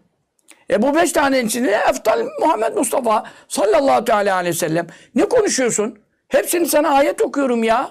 [0.71, 4.87] E bu beş tanenin içinde eftal Muhammed Mustafa sallallahu teala aleyhi ve sellem.
[5.15, 5.99] Ne konuşuyorsun?
[6.29, 7.91] Hepsini sana ayet okuyorum ya.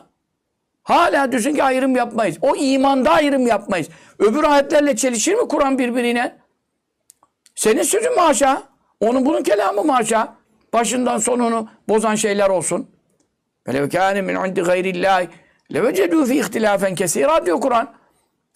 [0.83, 2.37] Hala diyorsun ki ayrım yapmayız.
[2.41, 3.87] O imanda ayrım yapmayız.
[4.19, 6.35] Öbür ayetlerle çelişir mi Kur'an birbirine?
[7.55, 8.63] Senin sözün maşa.
[8.99, 10.35] Onun bunun kelamı maşa.
[10.73, 12.89] Başından sonunu bozan şeyler olsun.
[13.67, 15.29] Velev kâne min indi gayrillâhi
[15.73, 17.93] levecedû fî ihtilâfen kesîrâ diyor Kur'an.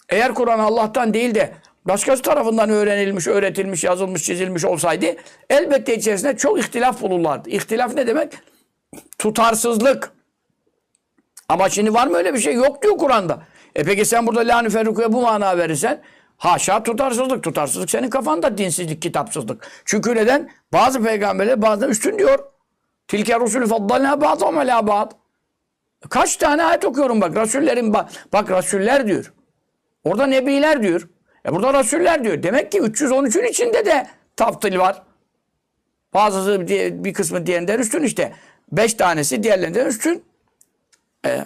[0.08, 1.52] Eğer Kur'an Allah'tan değil de
[1.84, 5.06] başkası tarafından öğrenilmiş, öğretilmiş, yazılmış, çizilmiş olsaydı
[5.50, 7.50] elbette içerisinde çok ihtilaf bulurlardı.
[7.50, 8.32] İhtilaf ne demek?
[9.18, 10.17] Tutarsızlık.
[11.48, 12.54] Ama şimdi var mı öyle bir şey?
[12.54, 13.42] Yok diyor Kur'an'da.
[13.74, 16.02] E peki sen burada la ferrukuya bu mana verirsen
[16.36, 17.42] haşa tutarsızlık.
[17.42, 19.70] Tutarsızlık senin kafanda dinsizlik, kitapsızlık.
[19.84, 20.50] Çünkü neden?
[20.72, 22.38] Bazı peygamberler bazen üstün diyor.
[23.08, 25.12] Tilke rusulü faddalna ba'dhum ala ba'd.
[26.10, 27.36] Kaç tane ayet okuyorum bak.
[27.36, 29.32] Rasullerin bak, bak rasuller diyor.
[30.04, 31.08] Orada nebiler diyor.
[31.46, 32.42] E burada rasuller diyor.
[32.42, 34.06] Demek ki 313'ün içinde de
[34.36, 35.02] taftil var.
[36.14, 36.68] Bazısı
[37.04, 38.32] bir kısmı diğerinden üstün işte.
[38.72, 40.24] Beş tanesi diğerlerinden üstün.
[41.26, 41.44] E,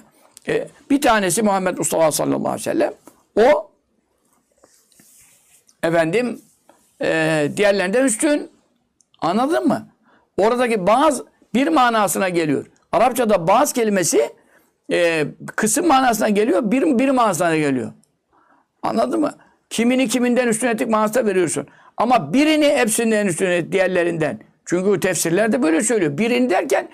[0.49, 2.93] e, bir tanesi Muhammed Mustafa sallallahu aleyhi ve sellem.
[3.37, 3.71] O
[5.83, 6.41] efendim
[7.03, 8.51] e, diğerlerinden üstün.
[9.21, 9.89] Anladın mı?
[10.37, 12.67] Oradaki bazı bir manasına geliyor.
[12.93, 14.33] Arapçada bazı kelimesi
[14.93, 17.93] e, kısım manasına geliyor, bir, bir manasına geliyor.
[18.83, 19.35] Anladın mı?
[19.71, 21.67] Kimini kiminden üstün ettik manasına veriyorsun.
[21.97, 24.39] Ama birini hepsinden üstün et diğerlerinden.
[24.65, 26.19] Çünkü tefsirler de böyle söylüyor.
[26.19, 26.89] Birini derken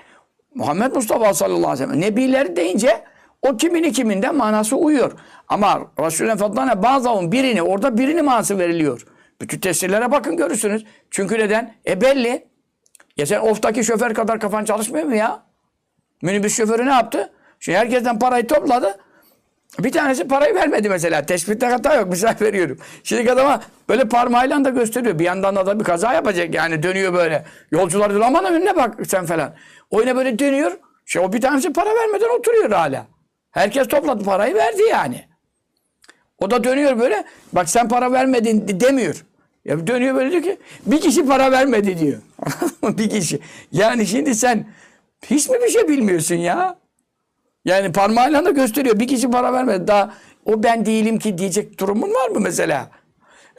[0.55, 2.01] Muhammed Mustafa sallallahu aleyhi ve sellem.
[2.01, 3.05] Nebiler deyince
[3.43, 5.13] o kimini kiminden manası uyuyor.
[5.49, 9.07] Ama Resulü'nün fadlana bazıların birini orada birini manası veriliyor.
[9.41, 10.85] Bütün tefsirlere bakın görürsünüz.
[11.11, 11.75] Çünkü neden?
[11.87, 12.47] E belli.
[13.17, 15.43] Ya sen oftaki şoför kadar kafan çalışmıyor mu ya?
[16.23, 17.33] Minibüs şoförü ne yaptı?
[17.61, 18.99] Şimdi herkesten parayı topladı.
[19.79, 21.27] Bir tanesi parayı vermedi mesela.
[21.27, 22.09] Tespitte hata yok.
[22.09, 22.79] Misal veriyorum.
[23.03, 25.19] Şimdi adama böyle parmağıyla da gösteriyor.
[25.19, 26.55] Bir yandan da, bir kaza yapacak.
[26.55, 27.45] Yani dönüyor böyle.
[27.71, 29.55] Yolcular diyor aman önüne bak sen falan.
[29.91, 30.73] O böyle dönüyor.
[31.07, 33.07] Şey, o bir tanesi para vermeden oturuyor hala.
[33.51, 35.25] Herkes topladı parayı verdi yani.
[36.39, 37.25] O da dönüyor böyle.
[37.53, 39.25] Bak sen para vermedin demiyor.
[39.65, 42.19] Ya dönüyor böyle diyor ki bir kişi para vermedi diyor.
[42.83, 43.41] bir kişi.
[43.73, 44.67] Yani şimdi sen
[45.27, 46.79] hiç mi bir şey bilmiyorsun ya?
[47.65, 49.01] Yani parmağıyla da gösteriyor.
[49.01, 49.87] Bir kişi para vermedi.
[49.89, 50.11] Daha
[50.45, 52.91] o ben değilim ki diyecek durumun var mı mesela?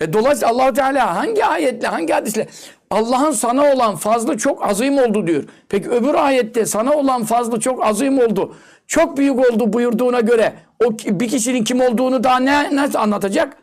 [0.01, 2.47] E, dolayısıyla allah Teala hangi ayetle, hangi hadisle
[2.91, 5.43] Allah'ın sana olan fazlı çok azim oldu diyor.
[5.69, 8.55] Peki öbür ayette sana olan fazlı çok azim oldu.
[8.87, 10.53] çok büyük oldu buyurduğuna göre
[10.85, 13.57] o bir kişinin kim olduğunu daha ne nasıl anlatacak?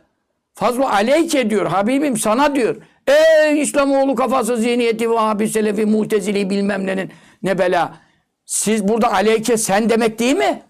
[0.53, 1.65] Fazlu aleyke diyor.
[1.65, 2.75] Habibim sana diyor.
[3.07, 7.11] Ey İslamoğlu kafası zihniyeti Vahabi Selefi Mutezili bilmem nenin
[7.43, 7.93] ne bela.
[8.47, 10.63] Siz burada aleyke sen demek değil mi?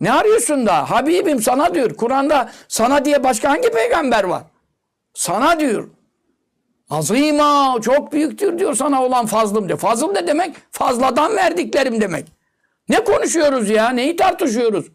[0.00, 0.90] Ne arıyorsun da?
[0.90, 1.96] Habibim sana diyor.
[1.96, 4.42] Kur'an'da sana diye başka hangi peygamber var?
[5.14, 5.88] Sana diyor.
[6.90, 9.78] Azima çok büyüktür diyor sana olan fazlım diyor.
[9.78, 10.56] Fazıl ne demek?
[10.70, 12.26] Fazladan verdiklerim demek.
[12.88, 13.88] Ne konuşuyoruz ya?
[13.88, 14.86] Neyi tartışıyoruz?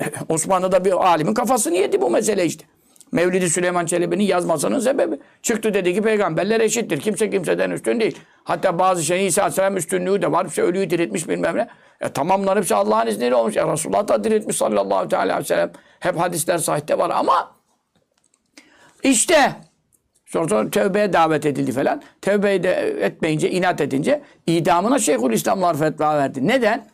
[0.28, 2.64] Osmanlı'da bir alimin kafasını yedi bu mesele işte.
[3.12, 5.18] Mevlidi Süleyman Çelebi'nin yazmasının sebebi.
[5.48, 7.00] Çıktı dedi ki peygamberler eşittir.
[7.00, 8.18] Kimse kimseden üstün değil.
[8.44, 10.46] Hatta bazı şey İsa Aleyhisselam üstünlüğü de var.
[10.46, 11.68] İşte ölüyü diriltmiş bilmem ne.
[12.00, 13.56] E, tamam bunlar hepsi Allah'ın izniyle olmuş.
[13.56, 15.72] E, Resulullah da diriltmiş sallallahu teala aleyhi ve sellem.
[16.00, 17.54] Hep hadisler sahihte var ama
[19.02, 19.52] işte
[20.26, 22.02] Sonra, sonra tövbeye davet edildi falan.
[22.22, 26.46] Tövbeyi de etmeyince, inat edince idamına Şeyhül İslamlar fetva verdi.
[26.48, 26.86] Neden?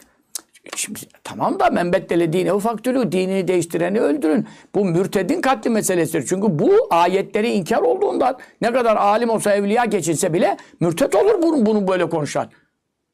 [0.77, 4.47] Şimdi tamam da men beddele dine ufaktülü dinini değiştireni öldürün.
[4.75, 6.27] Bu mürtedin katli meselesidir.
[6.27, 11.67] Çünkü bu ayetleri inkar olduğundan ne kadar alim olsa evliya geçinse bile mürted olur bunu,
[11.67, 12.51] bunu böyle konuşan.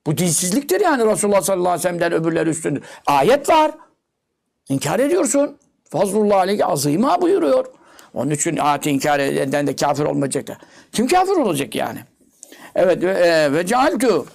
[0.06, 2.82] Bu dinsizliktir yani Resulullah sallallahu aleyhi ve sellem'den öbürleri üstündür.
[3.06, 3.70] Ayet var.
[4.68, 5.56] İnkar ediyorsun.
[5.90, 7.66] Fazlullah aleyhi azima buyuruyor.
[8.14, 10.58] Onun için ayeti inkar eden de kafir olmayacak da.
[10.92, 11.98] Kim kafir olacak yani?
[12.74, 14.26] Evet ve, e, cealtu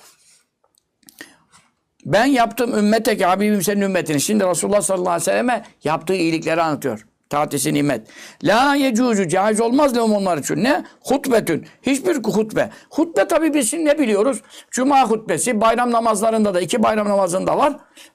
[2.06, 4.22] ben yaptım ümmete ki Habibim senin ümmetini.
[4.22, 7.06] Şimdi Resulullah sallallahu aleyhi ve selleme yaptığı iyilikleri anlatıyor.
[7.30, 8.08] Tahtisi nimet.
[8.44, 10.64] La yecuzu caiz olmaz lehum onlar için.
[10.64, 10.84] Ne?
[11.02, 11.66] Hutbetün.
[11.82, 12.70] Hiçbir hutbe.
[12.90, 14.42] Hutbe tabi biz ne biliyoruz?
[14.72, 15.62] Cuma hutbesi.
[15.62, 17.74] Bayram namazlarında da iki bayram namazında var.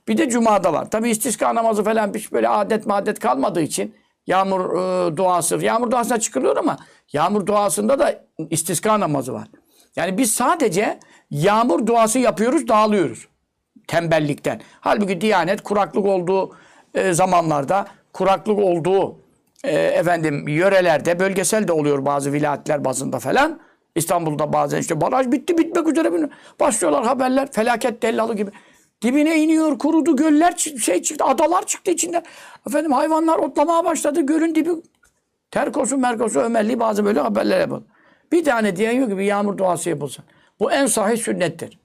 [0.09, 0.91] Bir de cumada var.
[0.91, 3.95] Tabi istiska namazı falan hiç böyle adet madet kalmadığı için
[4.27, 5.57] yağmur e, duası.
[5.57, 6.77] Yağmur duasına çıkılıyor ama
[7.13, 9.49] yağmur duasında da istiska namazı var.
[9.97, 10.99] Yani biz sadece
[11.31, 13.30] yağmur duası yapıyoruz, dağılıyoruz
[13.91, 14.61] tembellikten.
[14.81, 16.57] Halbuki Diyanet kuraklık olduğu
[16.95, 19.19] e, zamanlarda, kuraklık olduğu
[19.65, 23.61] e, efendim yörelerde, bölgesel de oluyor bazı vilayetler bazında falan.
[23.95, 28.51] İstanbul'da bazen işte baraj bitti bitmek üzere başlıyorlar haberler felaket dellalı gibi.
[29.03, 32.23] Dibine iniyor kurudu göller şey çıktı adalar çıktı içinden.
[32.67, 34.71] Efendim hayvanlar otlamaya başladı gölün dibi
[35.51, 37.85] Terkosu, Merkosu, Ömerli bazı böyle haberler yapıldı.
[38.33, 40.25] Bir tane diyen yok ki bir yağmur duası yapılsın.
[40.61, 41.80] Bu en sahih sünnettir.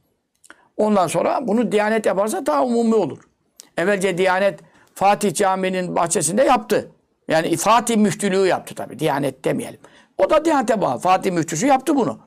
[0.77, 3.17] Ondan sonra bunu Diyanet yaparsa daha umumi olur.
[3.77, 4.59] Evvelce Diyanet
[4.95, 6.91] Fatih Camii'nin bahçesinde yaptı.
[7.27, 8.99] Yani Fatih müftülüğü yaptı tabii.
[8.99, 9.79] Diyanet demeyelim.
[10.17, 10.99] O da Diyanet'e bağlı.
[10.99, 12.19] Fatih müftüsü yaptı bunu.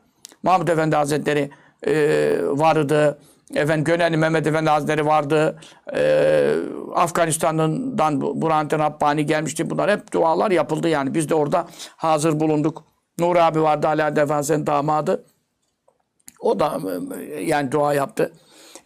[0.43, 1.51] Mahmud Efendi Hazretleri
[1.87, 1.93] e,
[2.43, 3.19] vardı.
[3.55, 5.61] Efendim Gönenli Mehmet Efendi Hazretleri vardı.
[5.97, 6.55] E,
[6.95, 9.71] Afganistan'dan Bu- Burhanettin Rabbani gelmişti.
[9.71, 11.15] Bunlar hep dualar yapıldı yani.
[11.15, 12.85] Biz de orada hazır bulunduk.
[13.19, 15.25] Nur abi vardı Ali Adem Efendimiz'in damadı.
[16.39, 16.81] O da
[17.41, 18.33] yani dua yaptı.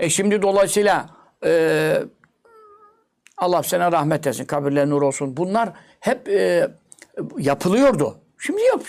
[0.00, 1.06] E şimdi dolayısıyla
[1.44, 2.02] e,
[3.38, 5.36] Allah sana rahmet etsin, kabirler nur olsun.
[5.36, 6.70] Bunlar hep e,
[7.38, 8.16] yapılıyordu.
[8.38, 8.82] Şimdi yok.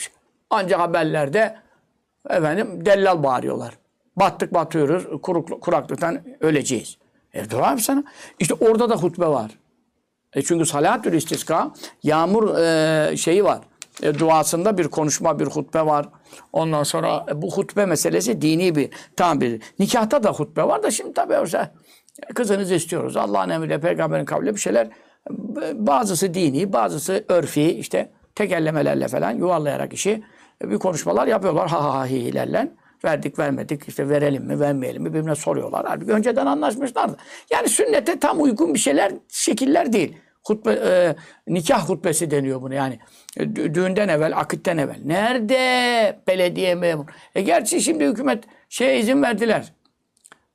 [0.49, 1.55] Ancak haberlerde
[2.29, 3.77] efendim dellal bağırıyorlar.
[4.15, 6.97] Battık batıyoruz, kuruk, kuraklıktan öleceğiz.
[7.33, 8.03] E dua yap sana.
[8.39, 9.51] İşte orada da hutbe var.
[10.33, 11.71] E çünkü salatül istiska
[12.03, 13.59] yağmur e, şeyi var.
[14.03, 16.09] E, duasında bir konuşma, bir hutbe var.
[16.53, 19.61] Ondan sonra e, bu hutbe meselesi dini bir tam bir.
[19.79, 21.71] Nikahta da hutbe var da şimdi tabii oysa
[22.29, 23.17] e, kızınızı istiyoruz.
[23.17, 24.91] Allah'ın emriyle peygamberin kavliyle bir şeyler e,
[25.87, 30.23] bazısı dini, bazısı örfi işte tekellemelerle falan yuvarlayarak işi
[30.63, 32.71] bir konuşmalar yapıyorlar ha ha ha hilerle.
[33.03, 35.85] Verdik vermedik işte verelim mi vermeyelim mi birbirine soruyorlar.
[35.87, 37.17] Halbuki önceden anlaşmışlardı.
[37.51, 40.17] Yani sünnete tam uygun bir şeyler şekiller değil.
[40.47, 41.15] Hutbe, e,
[41.47, 42.99] nikah hutbesi deniyor bunu yani.
[43.37, 44.99] E, dü- düğünden evvel, akitten evvel.
[45.05, 47.05] Nerede belediye memur?
[47.35, 49.73] E gerçi şimdi hükümet şeye izin verdiler.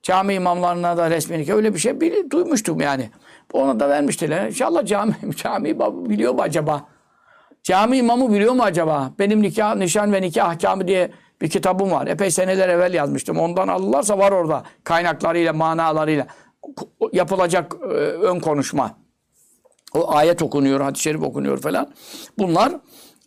[0.03, 3.11] Cami imamlarına da resmi nikah öyle bir şey bili, duymuştum yani.
[3.53, 4.47] Ona da vermiştiler.
[4.47, 6.89] İnşallah cami, cami biliyor mu acaba?
[7.63, 9.13] Cami imamı biliyor mu acaba?
[9.19, 11.11] Benim nikah, nişan ve nikah ahkamı diye
[11.43, 12.07] bir kitabım var.
[12.07, 13.39] Epey seneler evvel yazmıştım.
[13.39, 14.63] Ondan alırlarsa var orada.
[14.85, 16.27] Kaynaklarıyla, manalarıyla
[17.13, 19.08] yapılacak e, ön konuşma.
[19.95, 21.89] O ayet okunuyor, hadis-i şerif okunuyor falan.
[22.39, 22.73] Bunlar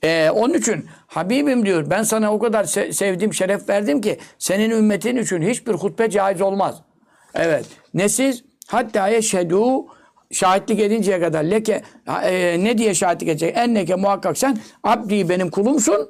[0.04, 4.70] e, onun için Habibim diyor ben sana o kadar se- sevdim, şeref verdim ki senin
[4.70, 6.82] ümmetin için hiçbir hutbe caiz olmaz.
[7.36, 7.66] Evet.
[7.94, 8.44] Ne siz?
[8.68, 9.86] Hatta yeşhedû
[10.32, 11.82] şahitlik edinceye kadar leke
[12.24, 13.58] e, ne diye şahitlik edecek?
[13.58, 16.10] Enneke muhakkak sen abdi benim kulumsun.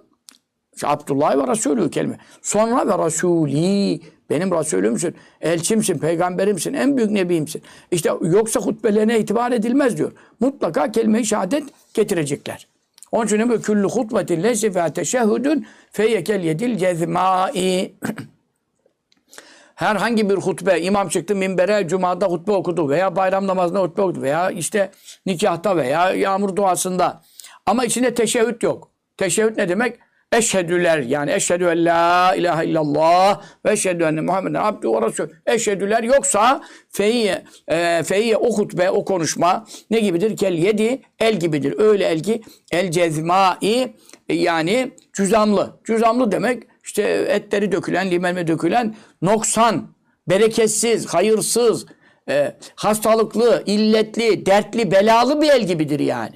[0.76, 2.18] İşte Abdullah ve Resulü kelime.
[2.42, 7.62] Sonra ve Resulü benim Resulümsün, elçimsin, peygamberimsin, en büyük nebiyimsin.
[7.92, 10.12] İşte yoksa hutbelerine itibar edilmez diyor.
[10.40, 12.68] Mutlaka kelime-i şehadet getirecekler.
[13.12, 17.94] Onun için bu küllü hutbetin leysi fe teşehhüdün feyyekel yedil cezmai.
[19.76, 24.50] herhangi bir hutbe, imam çıktı minbere, cumada hutbe okudu veya bayram namazında hutbe okudu veya
[24.50, 24.92] işte
[25.26, 27.22] nikahta veya yağmur duasında.
[27.66, 28.90] Ama içinde teşehhüd yok.
[29.18, 30.00] Teşehhüd ne demek?
[30.32, 35.28] Eşhedüler yani eşhedü en la ilahe illallah ve eşhedü enne Muhammeden abdü ve resul.
[35.46, 40.38] Eşhedüler yoksa feyye, e, feyye o hutbe, o konuşma ne gibidir?
[40.38, 41.76] Kel yedi, el gibidir.
[41.78, 42.42] Öyle el ki
[42.72, 43.94] el cezmai
[44.30, 45.80] e, yani cüzamlı.
[45.84, 49.88] Cüzamlı demek işte etleri dökülen, limelme dökülen noksan,
[50.30, 51.86] bereketsiz, hayırsız,
[52.30, 56.36] e, hastalıklı, illetli, dertli, belalı bir el gibidir yani.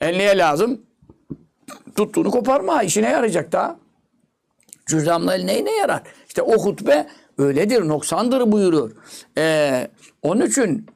[0.00, 0.80] El niye lazım?
[1.96, 2.82] Tuttuğunu koparma.
[2.82, 3.76] işine yarayacak da.
[4.86, 6.02] Cüzdanla el neyine yarar?
[6.28, 7.06] İşte o hutbe
[7.38, 8.90] öyledir, noksandır buyuruyor.
[9.38, 9.88] Ee,
[10.22, 10.86] onun için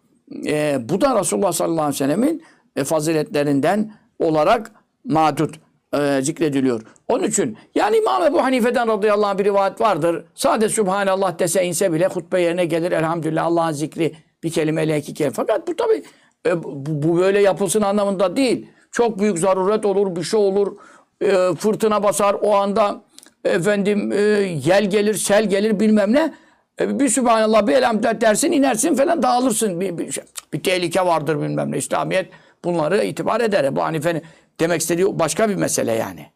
[0.47, 2.43] e, bu da Resulullah sallallahu aleyhi ve sellemin
[2.77, 4.73] e, faziletlerinden olarak
[5.05, 5.55] madut
[5.95, 6.83] e, zikrediliyor.
[7.09, 10.25] Onun için yani İmam Ebu Hanife'den radıyallahu anh bir rivayet vardır.
[10.35, 12.93] Sadece Subhanallah dese inse bile hutbe yerine gelir.
[12.93, 15.35] Elhamdülillah Allah'ın zikri bir kelimeyle iki kelime.
[15.35, 16.03] Fakat bu tabi
[16.47, 18.67] e, bu, bu böyle yapılsın anlamında değil.
[18.97, 20.77] Çok büyük zaruret olur, bir şey olur.
[21.21, 23.01] E, fırtına basar o anda
[23.45, 24.17] efendim e,
[24.65, 26.35] yel gelir, sel gelir bilmem ne.
[26.81, 29.81] E, bir Sübhanallah, bir elhamdülillah dersin, inersin falan dağılırsın.
[29.81, 31.79] Bir, bir, şey, bir tehlike vardır bilmem ne.
[31.79, 32.29] İslamiyet
[32.65, 33.77] bunları itibar eder.
[33.77, 34.23] Bu Hanife'nin
[34.61, 36.27] demek istediği başka bir mesele yani.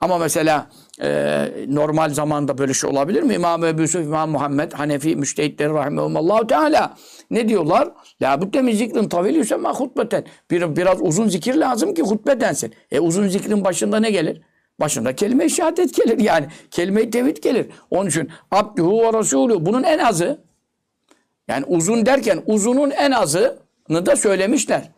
[0.00, 0.66] Ama mesela
[1.02, 3.34] e, normal zamanda böyle şey olabilir mi?
[3.34, 6.94] İmam Ebu Yusuf, İmam Muhammed, Hanefi, Müştehitleri Rahimehumallahu Teala
[7.30, 7.88] ne diyorlar?
[8.22, 10.24] La budde min zikrin tavil yusemma hutbeten.
[10.50, 12.74] Bir, biraz uzun zikir lazım ki hutbe densin.
[12.90, 14.40] E uzun zikrin başında ne gelir?
[14.80, 16.46] Başında kelime-i şehadet gelir yani.
[16.70, 17.66] Kelime-i tevhid gelir.
[17.90, 20.38] Onun için abduhu ve rasulü bunun en azı
[21.48, 24.90] yani uzun derken uzunun en azını da söylemişler.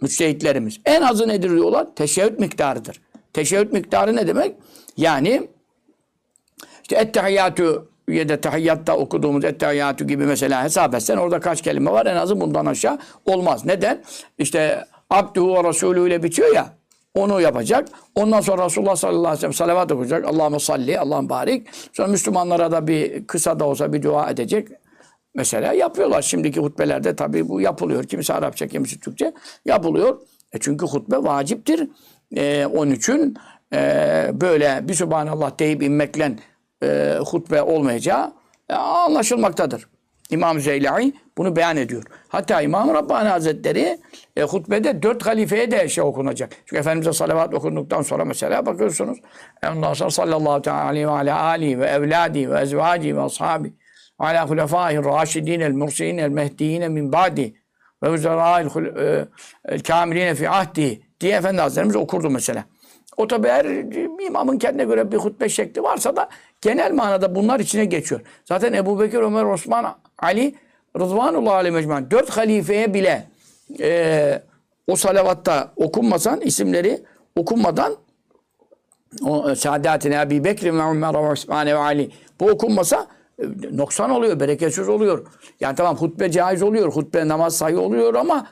[0.00, 0.80] Müçtehitlerimiz.
[0.84, 1.86] En azı nedir diyorlar?
[1.96, 3.00] Teşehhüd miktarıdır.
[3.32, 4.54] Teşehhüd miktarı ne demek?
[4.96, 5.48] Yani
[6.82, 12.06] işte ettehiyyatü ya da tahiyyatta okuduğumuz ettehiyyatü gibi mesela hesap etsen orada kaç kelime var
[12.06, 13.64] en azı bundan aşağı olmaz.
[13.64, 14.02] Neden?
[14.38, 16.80] İşte abduhu ve rasulü ile bitiyor ya
[17.14, 17.88] onu yapacak.
[18.14, 20.24] Ondan sonra Resulullah sallallahu aleyhi ve sellem salavat okuyacak.
[20.24, 21.68] Allahümme salli, Allah'ım barik.
[21.92, 24.68] Sonra Müslümanlara da bir kısa da olsa bir dua edecek.
[25.34, 26.22] Mesela yapıyorlar.
[26.22, 28.04] Şimdiki hutbelerde tabii bu yapılıyor.
[28.04, 29.32] Kimisi Arapça, kimisi Türkçe
[29.64, 30.20] yapılıyor.
[30.52, 31.88] E çünkü hutbe vaciptir.
[32.36, 33.36] E, onun için
[33.72, 33.78] e,
[34.32, 36.32] böyle bir Subhanallah deyip inmekle
[36.82, 38.32] e, hutbe olmayacağı
[38.68, 39.88] e, anlaşılmaktadır.
[40.30, 42.02] İmam Zeylai bunu beyan ediyor.
[42.28, 43.98] Hatta İmam Rabbani Hazretleri
[44.36, 46.52] e, hutbede dört halifeye de şey okunacak.
[46.66, 49.18] Çünkü Efendimiz'e salavat okunduktan sonra mesela bakıyorsunuz.
[49.72, 53.68] Ondan sonra sallallahu aleyhi ve ala alihi ve evladi ve ezvaci ve ashabi
[54.20, 57.54] ve ala hulefâhi raşidîne el mursilîne el mehdiyine min ba'di
[58.02, 58.68] ve vüzerâil
[59.86, 62.64] kâmiline fi ahdi diye Efendi Hazretlerimiz okurdu mesela.
[63.16, 63.64] O tabi her
[64.26, 66.28] imamın kendine göre bir hutbe şekli varsa da
[66.60, 68.20] genel manada bunlar içine geçiyor.
[68.44, 70.54] Zaten Ebu Bekir, Ömer, Osman, Ali
[70.98, 73.28] Rıdvanullah aleyhi mecmuan dört halifeye bile
[73.80, 74.42] e,
[74.86, 77.02] o salavatta okunmasan isimleri
[77.36, 77.96] okunmadan
[79.22, 83.06] o Saadatin Ebi Bekir ve Ömer ve Osman ve Ali bu okunmasa
[83.38, 85.26] e, noksan oluyor, bereketsiz oluyor.
[85.60, 88.46] Yani tamam hutbe caiz oluyor, hutbe namaz sayı oluyor ama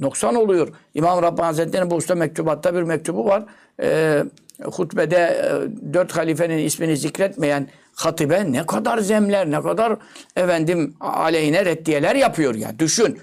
[0.00, 0.68] noksan oluyor.
[0.94, 3.44] İmam Rabbani Hazretleri'nin bu usta mektubatta bir mektubu var.
[3.82, 4.22] E,
[4.64, 5.48] hutbede e,
[5.94, 9.96] dört halifenin ismini zikretmeyen hatibe ne kadar zemler, ne kadar
[10.36, 12.78] efendim aleyhine reddiyeler yapıyor ya.
[12.78, 13.18] Düşün.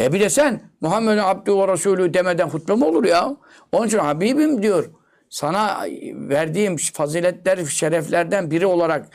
[0.00, 3.36] E bir de sen Muhammed Abdü ve Resulü demeden hutbe mi olur ya?
[3.72, 4.90] Onun için Habibim diyor.
[5.30, 5.80] Sana
[6.12, 9.08] verdiğim faziletler, şereflerden biri olarak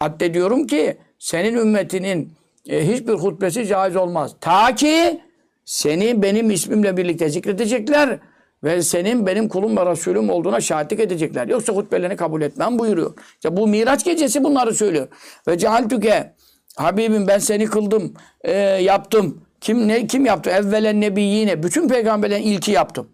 [0.00, 2.32] addediyorum ki senin ümmetinin
[2.68, 4.36] e, hiçbir hutbesi caiz olmaz.
[4.40, 5.20] Ta ki
[5.64, 8.18] seni benim ismimle birlikte zikredecekler
[8.64, 11.48] ve senin benim kulum ve Resulüm olduğuna şahitlik edecekler.
[11.48, 13.14] Yoksa hutbelerini kabul etmem buyuruyor.
[13.34, 15.08] İşte bu Miraç gecesi bunları söylüyor.
[15.48, 16.34] Ve cehaltüke
[16.76, 19.44] Habibim ben seni kıldım, e, yaptım.
[19.60, 20.50] Kim ne kim yaptı?
[20.50, 21.62] Evvelen nebiyyine.
[21.62, 23.08] Bütün peygamberlerin ilki yaptım.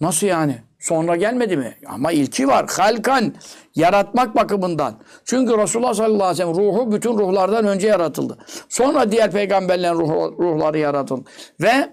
[0.00, 0.62] Nasıl yani?
[0.88, 1.74] Sonra gelmedi mi?
[1.86, 2.66] Ama ilki var.
[2.68, 3.34] Halkan.
[3.74, 4.94] Yaratmak bakımından.
[5.24, 8.38] Çünkü Resulullah sallallahu aleyhi ve sellem ruhu bütün ruhlardan önce yaratıldı.
[8.68, 11.28] Sonra diğer peygamberlerin ruhu, ruhları yaratıldı.
[11.60, 11.88] Ve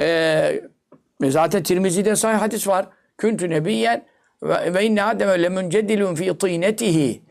[0.00, 2.86] e, zaten Tirmizi'de sahih hadis var.
[3.18, 4.04] Küntü nebiyyen
[4.42, 7.22] ve, inne Adem le müncedilun fi tînetihi.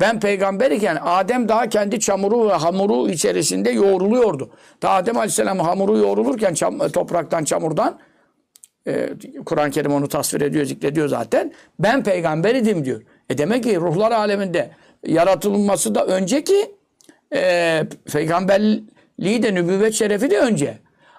[0.00, 4.50] Ben peygamber iken Adem daha kendi çamuru ve hamuru içerisinde yoğruluyordu.
[4.82, 7.98] Daha Adem Aleyhisselam hamuru yoğrulurken çam, topraktan, çamurdan
[8.86, 9.10] e,
[9.46, 11.52] Kur'an-ı Kerim onu tasvir ediyor, zikrediyor zaten.
[11.78, 13.02] Ben peygamber idim diyor.
[13.30, 14.70] E demek ki ruhlar aleminde
[15.06, 16.74] yaratılması da önceki
[17.34, 17.82] e,
[18.12, 20.78] peygamberliği de nübüvvet şerefi de önce.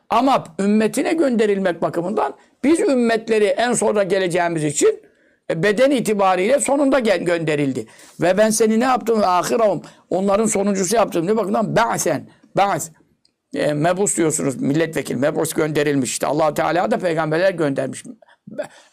[0.10, 2.34] Ama ümmetine gönderilmek bakımından
[2.64, 5.02] biz ümmetleri en sonra geleceğimiz için
[5.52, 7.86] E, beden itibariyle sonunda gel gönderildi.
[8.22, 9.22] Ve ben seni ne yaptım?
[9.22, 9.82] Ve ahirahum.
[10.10, 11.28] Onların sonuncusu yaptım.
[11.28, 11.76] Ne bakımdan?
[11.76, 12.30] Ba'sen.
[12.58, 12.90] Ba's.
[13.56, 15.18] E, mebus diyorsunuz milletvekili.
[15.18, 16.12] Mebus gönderilmiş.
[16.12, 18.04] İşte allah Teala da peygamberler göndermiş.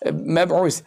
[0.03, 0.83] E, mebus.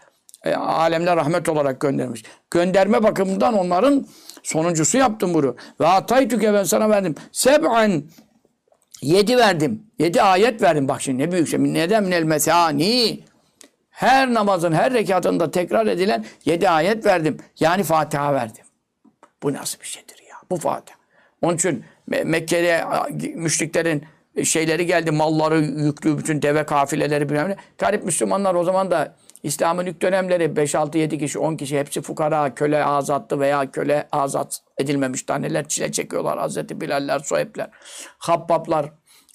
[0.45, 2.23] E, alemler rahmet olarak göndermiş.
[2.51, 4.07] Gönderme bakımından onların
[4.43, 5.55] sonuncusu yaptım bunu.
[5.79, 7.15] Ve ataytüke ben sana verdim.
[7.31, 8.03] Seb'an
[9.01, 9.83] Yedi verdim.
[9.99, 10.87] Yedi ayet verdim.
[10.87, 11.59] Bak şimdi ne büyük şey.
[11.59, 13.19] Neden minel mesani?
[13.89, 17.37] Her namazın her rekatında tekrar edilen yedi ayet verdim.
[17.59, 18.65] Yani Fatiha verdim.
[19.43, 20.35] Bu nasıl bir şeydir ya?
[20.49, 20.97] Bu Fatiha.
[21.41, 21.85] Onun için
[22.23, 22.85] Mekke'de
[23.35, 24.03] müşriklerin
[24.43, 25.11] şeyleri geldi.
[25.11, 27.55] Malları yüklü bütün deve kafileleri bilmem ne.
[27.77, 32.01] Garip Müslümanlar o zaman da İslam'ın ilk dönemleri 5, 6, 7 kişi, 10 kişi hepsi
[32.01, 36.39] fukara, köle azattı veya köle azat edilmemiş taneler çile çekiyorlar.
[36.39, 37.69] Hazreti Bilaller, Suhebler,
[38.17, 38.91] Habbablar.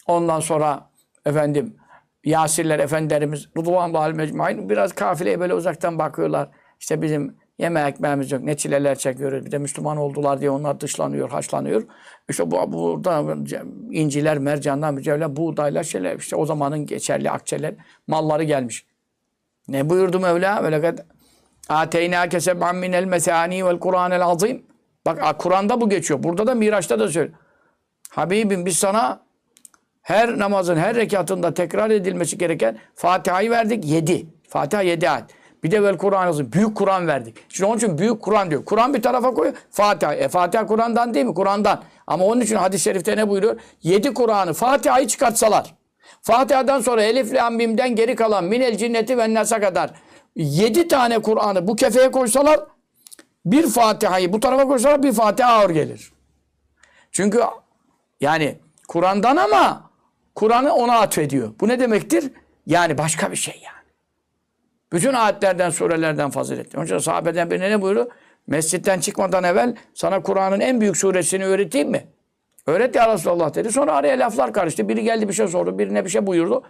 [0.06, 0.90] Ondan sonra
[1.26, 1.76] efendim
[2.24, 6.48] Yasirler efendilerimiz Rıdvanullah mecmain biraz kafileye böyle uzaktan bakıyorlar.
[6.80, 8.42] İşte bizim yeme ekmeğimiz yok.
[8.42, 9.46] Ne çileler çekiyoruz.
[9.46, 11.82] Bir de Müslüman oldular diye onlar dışlanıyor, haşlanıyor.
[12.28, 13.36] İşte bu burada
[13.90, 17.74] inciler, mercanlar, mücevherler, buğdaylar, şeyler işte o zamanın geçerli akçeler,
[18.06, 18.86] malları gelmiş.
[19.68, 20.64] Ne buyurdu Mevla?
[20.64, 20.98] Ve lekad
[21.68, 24.66] ateynâke seb'an minel mesâni vel Kur'anel azim.
[25.06, 26.22] Bak Kur'an'da bu geçiyor.
[26.22, 27.38] Burada da Miraç'ta da söylüyor.
[28.10, 29.20] Habibim biz sana
[30.02, 33.84] her namazın her rekatında tekrar edilmesi gereken Fatiha'yı verdik.
[33.84, 34.26] Yedi.
[34.48, 35.24] Fatiha yedi ayet.
[35.64, 36.52] Bir de vel Kur'an yazın.
[36.52, 37.36] Büyük Kur'an verdik.
[37.48, 38.64] Şimdi onun için büyük Kur'an diyor.
[38.64, 39.56] Kur'an bir tarafa koyuyor.
[39.70, 40.14] Fatiha.
[40.14, 41.34] E Fatiha Kur'an'dan değil mi?
[41.34, 41.82] Kur'an'dan.
[42.06, 43.60] Ama onun için hadis-i şerifte ne buyuruyor?
[43.82, 45.74] Yedi Kur'an'ı Fatiha'yı çıkartsalar.
[46.22, 49.90] Fatiha'dan sonra Elif Lam Mim'den geri kalan Minel Cinneti ve Nas'a kadar
[50.36, 52.60] yedi tane Kur'an'ı bu kefeye koysalar
[53.44, 56.12] bir Fatiha'yı bu tarafa koysalar bir Fatiha ağır gelir.
[57.12, 57.40] Çünkü
[58.20, 59.90] yani Kur'an'dan ama
[60.34, 61.54] Kur'an'ı ona atfediyor.
[61.60, 62.32] Bu ne demektir?
[62.66, 63.75] Yani başka bir şey yani.
[64.92, 66.78] Bütün ayetlerden, surelerden faziletli.
[66.78, 68.06] Onun için sahabeden birine ne buyuruyor?
[68.46, 72.06] Mescitten çıkmadan evvel sana Kur'an'ın en büyük suresini öğreteyim mi?
[72.66, 73.72] Öğret ya Resulallah dedi.
[73.72, 74.88] Sonra araya laflar karıştı.
[74.88, 75.78] Biri geldi bir şey sordu.
[75.78, 76.62] Birine bir şey buyurdu.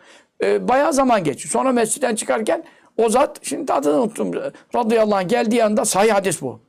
[0.45, 1.49] Ee, bayağı zaman geçti.
[1.49, 2.65] Sonra mescitten çıkarken
[2.97, 4.31] o zat, şimdi adını unuttum.
[4.75, 6.61] Radıyallahu anh geldiği anda sahih hadis bu.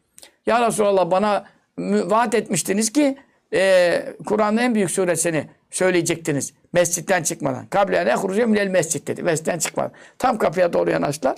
[0.45, 1.45] Ya Resulallah bana
[1.79, 3.17] vaat etmiştiniz ki
[3.53, 6.53] e, Kur'an'ın en büyük suresini söyleyecektiniz.
[6.73, 7.65] Mescitten çıkmadan.
[7.65, 9.23] Kablene hurucem minel mescid dedi.
[9.23, 9.91] Mescitten çıkmadan.
[10.17, 11.37] Tam kapıya doğru yanaştılar.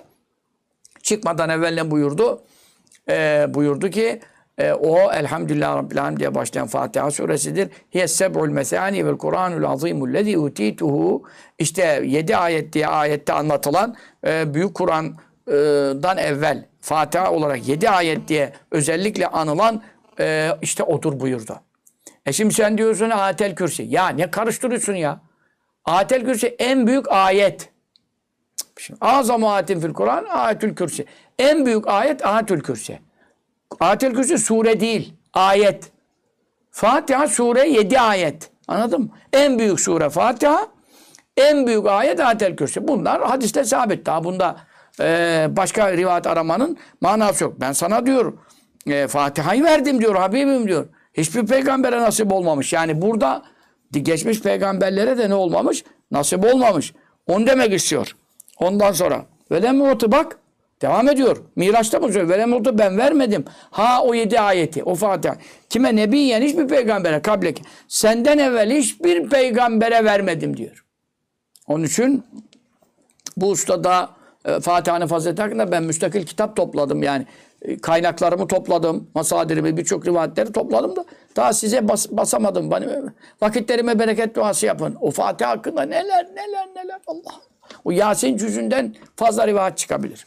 [1.03, 2.41] Çıkmadan evvel ne buyurdu?
[3.09, 4.21] Ee, buyurdu ki
[4.57, 7.69] e, o Elhamdülillah Rabbil Alemin diye başlayan Fatiha suresidir.
[7.93, 11.23] Hiye seb'ul mesani vel Kur'anul azimul lezi utituhu.
[11.59, 13.95] İşte yedi ayet diye ayette anlatılan
[14.27, 19.83] e, Büyük Kur'an'dan evvel Fatiha olarak yedi ayet diye özellikle anılan
[20.19, 21.59] e, işte odur buyurdu.
[22.29, 23.83] E şimdi sen diyorsun ayetel kürsi.
[23.83, 25.19] Ya ne karıştırıyorsun ya?
[25.85, 27.69] Ayetel kürsi en büyük ayet.
[28.79, 31.05] Şimdi azam ayetin fil Kur'an ayetül kürsi.
[31.39, 32.99] En büyük ayet ayetül kürsi.
[33.79, 35.91] Ayetül kürsi sure değil, ayet.
[36.71, 38.51] Fatiha sure 7 ayet.
[38.67, 39.09] Anladın mı?
[39.33, 40.67] En büyük sure Fatiha,
[41.37, 42.87] en büyük ayet ayetel kürsi.
[42.87, 44.05] Bunlar hadiste sabit.
[44.05, 44.57] Daha bunda
[44.99, 47.53] e, başka rivayet aramanın manası yok.
[47.59, 48.33] Ben sana diyor
[48.87, 50.87] e, Fatiha'yı verdim diyor Habibim diyor.
[51.19, 52.73] Hiçbir peygambere nasip olmamış.
[52.73, 53.43] Yani burada
[53.91, 55.83] geçmiş peygamberlere de ne olmamış?
[56.11, 56.93] Nasip olmamış.
[57.27, 58.15] Onu demek istiyor.
[58.59, 60.37] Ondan sonra velemutu bak
[60.81, 61.37] devam ediyor.
[61.55, 62.29] Miraç'ta mı söylüyor?
[62.29, 63.45] Velemutu ben vermedim.
[63.71, 65.35] Ha o yedi ayeti o Fatiha.
[65.69, 67.63] Kime nebiyen hiçbir peygambere kableki.
[67.87, 70.85] Senden evvel hiçbir peygambere vermedim diyor.
[71.67, 72.23] Onun için
[73.37, 74.09] bu ustada
[74.45, 77.25] e, Fatiha'nın fazileti hakkında ben müstakil kitap topladım yani.
[77.61, 79.07] E, kaynaklarımı topladım.
[79.15, 81.05] Masadirimi birçok rivayetleri topladım da
[81.35, 82.71] daha size bas, basamadım.
[82.71, 82.85] Bana,
[83.41, 84.97] vakitlerime bereket duası yapın.
[85.01, 87.41] O Fatiha hakkında neler neler neler Allah.
[87.85, 90.25] O Yasin cüzünden fazla rivayet çıkabilir.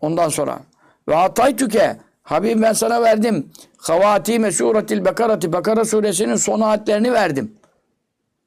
[0.00, 0.60] Ondan sonra
[1.08, 3.50] ve ataytüke Habibim ben sana verdim.
[3.76, 7.54] Havatime suretil Bekarati Bekara suresinin son ayetlerini verdim.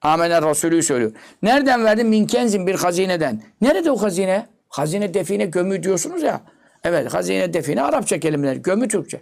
[0.01, 1.11] Amener Resulü söylüyor.
[1.41, 2.07] Nereden verdim?
[2.07, 3.41] Minkenzin bir hazineden.
[3.61, 4.45] Nerede o hazine?
[4.69, 6.41] Hazine define gömü diyorsunuz ya.
[6.83, 8.55] Evet hazine define Arapça kelimeler.
[8.55, 9.21] Gömü Türkçe.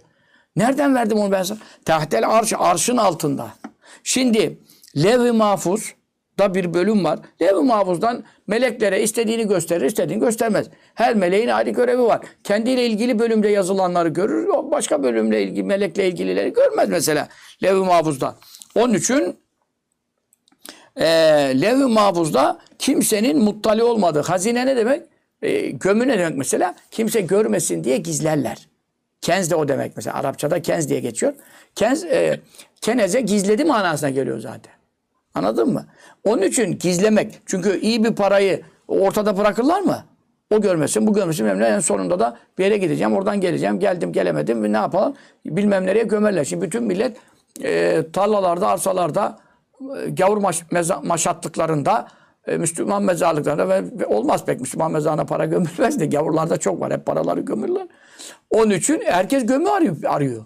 [0.56, 1.58] Nereden verdim onu ben sana?
[1.84, 3.48] Tahtel arş, arşın altında.
[4.04, 4.58] Şimdi
[4.96, 5.94] Lev-i Mahfuz
[6.38, 7.18] da bir bölüm var.
[7.42, 10.66] Lev-i Mahfuz'dan meleklere istediğini gösterir, istediğini göstermez.
[10.94, 12.20] Her meleğin ayrı görevi var.
[12.44, 17.28] Kendiyle ilgili bölümde yazılanları görür, başka bölümle ilgili, melekle ilgilileri görmez mesela
[17.62, 18.36] Lev-i Mahfuz'da.
[18.74, 19.36] Onun için
[20.96, 21.06] e,
[21.60, 24.20] Lev-i Mahfuz'da kimsenin muttali olmadığı.
[24.22, 25.02] Hazine ne demek?
[25.42, 26.74] E, gömü ne demek mesela?
[26.90, 28.68] Kimse görmesin diye gizlerler.
[29.20, 30.16] Kenz de o demek mesela.
[30.16, 31.32] Arapçada kenz diye geçiyor.
[31.74, 32.40] Kenz, e,
[32.80, 34.72] keneze gizledi manasına geliyor zaten.
[35.34, 35.86] Anladın mı?
[36.24, 37.38] Onun için gizlemek.
[37.46, 40.04] Çünkü iyi bir parayı ortada bırakırlar mı?
[40.50, 41.46] O görmesin, bu görmesin.
[41.46, 41.66] Bilmem ne.
[41.66, 43.12] En sonunda da bir yere gideceğim.
[43.12, 43.80] Oradan geleceğim.
[43.80, 44.72] Geldim, gelemedim.
[44.72, 45.14] Ne yapalım?
[45.46, 46.44] Bilmem nereye gömerler.
[46.44, 47.16] Şimdi bütün millet
[47.64, 49.38] e, tarlalarda, arsalarda,
[49.80, 52.08] e, gavur maş, meza, maşatlıklarında,
[52.46, 56.92] e, Müslüman mezarlıklarında ve, olmaz pek Müslüman mezarına para gömülmez de gavurlarda çok var.
[56.92, 57.86] Hep paraları gömürler.
[58.50, 59.96] Onun için herkes gömü arıyor.
[60.06, 60.44] arıyor.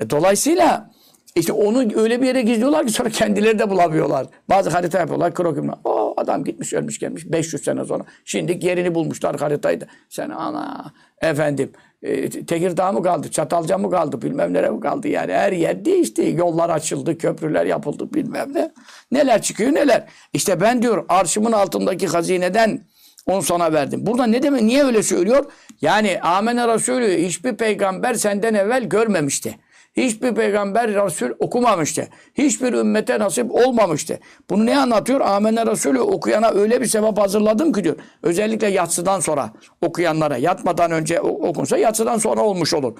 [0.00, 0.90] E, dolayısıyla
[1.34, 4.26] işte onu öyle bir yere gizliyorlar ki sonra kendileri de bulamıyorlar.
[4.48, 5.74] Bazı harita yapıyorlar, krokümler.
[5.84, 8.04] O adam gitmiş, ölmüş, gelmiş 500 sene sonra.
[8.24, 9.86] Şimdi yerini bulmuşlar haritayı da.
[10.08, 11.72] Sen ana efendim
[12.02, 15.32] e, Tekirdağ mı kaldı, Çatalca mı kaldı, bilmem nere mi kaldı yani.
[15.32, 16.34] Her yer değişti.
[16.36, 18.72] Yollar açıldı, köprüler yapıldı bilmem ne.
[19.12, 20.04] Neler çıkıyor neler.
[20.32, 22.80] İşte ben diyor arşımın altındaki hazineden
[23.26, 24.06] onu sana verdim.
[24.06, 24.62] Burada ne demek?
[24.62, 25.44] Niye öyle söylüyor?
[25.82, 29.58] Yani Amene Resulü hiçbir peygamber senden evvel görmemişti.
[29.96, 32.08] Hiçbir peygamber Resul okumamıştı.
[32.34, 34.20] Hiçbir ümmete nasip olmamıştı.
[34.50, 35.20] Bunu ne anlatıyor?
[35.20, 37.96] Amene Resulü okuyana öyle bir sevap hazırladım ki diyor.
[38.22, 40.36] Özellikle yatsıdan sonra okuyanlara.
[40.36, 42.92] Yatmadan önce okunsa yatsıdan sonra olmuş olur.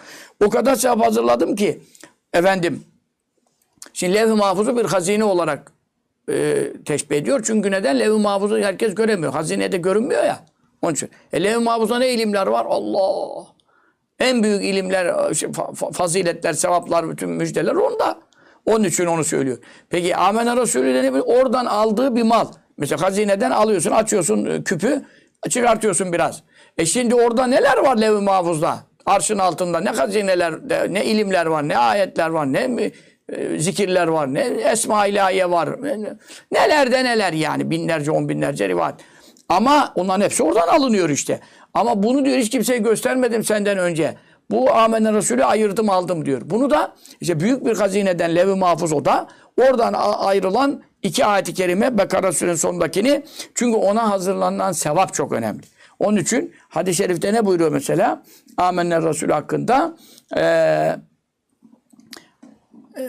[0.45, 1.81] O kadar sevap hazırladım ki
[2.33, 2.85] efendim
[3.93, 5.73] şimdi levh-i mahfuzu bir hazine olarak
[6.29, 7.43] e, teşbih ediyor.
[7.45, 7.99] Çünkü neden?
[7.99, 9.33] Levh-i mahfuzu herkes göremiyor.
[9.33, 10.45] Hazinede görünmüyor ya.
[10.83, 11.11] Onun için.
[11.33, 12.67] E, levh-i mahfuzda ne ilimler var?
[12.69, 13.47] Allah!
[14.19, 18.19] En büyük ilimler, şey, fa- fa- faziletler, sevaplar, bütün müjdeler onda.
[18.67, 19.59] Onun için onu söylüyor.
[19.91, 22.47] Peki Amenna Resulü Oradan aldığı bir mal.
[22.77, 25.03] Mesela hazineden alıyorsun, açıyorsun e, küpü,
[25.51, 26.43] çıkartıyorsun biraz.
[26.79, 28.79] E şimdi orada neler var levh-i mahfuzda?
[29.07, 30.55] Arşın altında ne hazineler,
[30.89, 32.91] ne ilimler var, ne ayetler var, ne
[33.29, 35.83] e, zikirler var, ne esma ilahiye var.
[35.83, 36.17] ne-
[36.53, 38.97] Neler de neler yani binlerce, on binlerce rivayet.
[39.49, 41.41] Ama onların hepsi oradan alınıyor işte.
[41.75, 44.15] Ama bunu diyor hiç kimseye göstermedim senden önce.
[44.51, 46.43] Bu Amenna Resulü ayırdım aldım diyor.
[46.45, 49.29] Bunu da işte büyük bir hazineden Lev-i Mahfuz o da
[49.61, 53.23] oradan ayrılan iki ayet-i kerime Bekara Suresi'nin sonundakini
[53.55, 55.63] çünkü ona hazırlanan sevap çok önemli.
[55.99, 58.23] Onun için hadis-i şerifte ne buyuruyor mesela?
[58.57, 59.97] Amenna Resulü hakkında
[60.37, 60.97] eee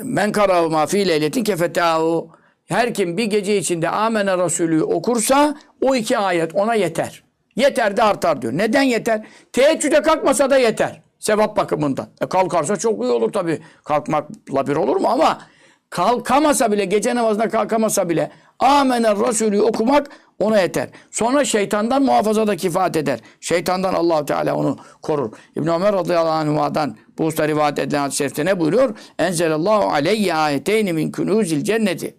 [0.04, 2.30] Men karahu ma fi leyletin kefetahu.
[2.66, 7.23] Her kim bir gece içinde Amene Resulü okursa o iki ayet ona yeter.
[7.56, 8.54] Yeter de artar diyor.
[8.54, 9.26] Neden yeter?
[9.54, 11.02] Teheccüde kalkmasa da yeter.
[11.20, 12.08] Sevap bakımından.
[12.22, 13.62] E kalkarsa çok iyi olur tabii.
[13.84, 15.42] Kalkmakla bir olur mu ama
[15.90, 20.90] kalkamasa bile gece namazına kalkamasa bile Amene Resulü okumak ona yeter.
[21.12, 23.20] Sonra şeytandan muhafaza da kifayet eder.
[23.42, 25.32] Şeytandan allah Teala onu korur.
[25.56, 28.98] İbn Ömer radıyallahu anhuma'dan bu usta rivayet edilen hadis-i şerifte ne buyuruyor?
[29.20, 32.16] Enzelallahu aleyye ayeteyni min kunuzil cenneti.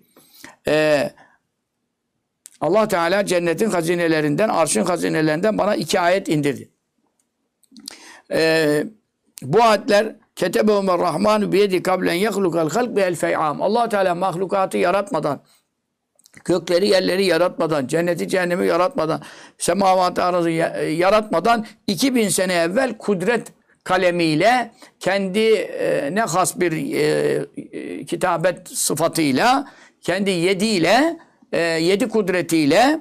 [0.68, 1.10] Ee,
[2.64, 6.68] Allah Teala cennetin hazinelerinden, arşın hazinelerinden bana iki ayet indirdi.
[8.32, 8.84] Ee,
[9.42, 13.62] bu ayetler Ketebehum Rahmanu biyedi kablen yehlukal halk bi el fey'am.
[13.62, 15.40] Allah Teala mahlukatı yaratmadan
[16.44, 19.22] Gökleri yerleri yaratmadan, cenneti cehennemi yaratmadan,
[19.58, 23.52] semavatı arazı ya- yaratmadan 2000 sene evvel kudret
[23.84, 29.68] kalemiyle kendi e, ne has bir e, e, kitabet sıfatıyla,
[30.00, 31.16] kendi yediyle,
[31.54, 33.00] e, yedi kudretiyle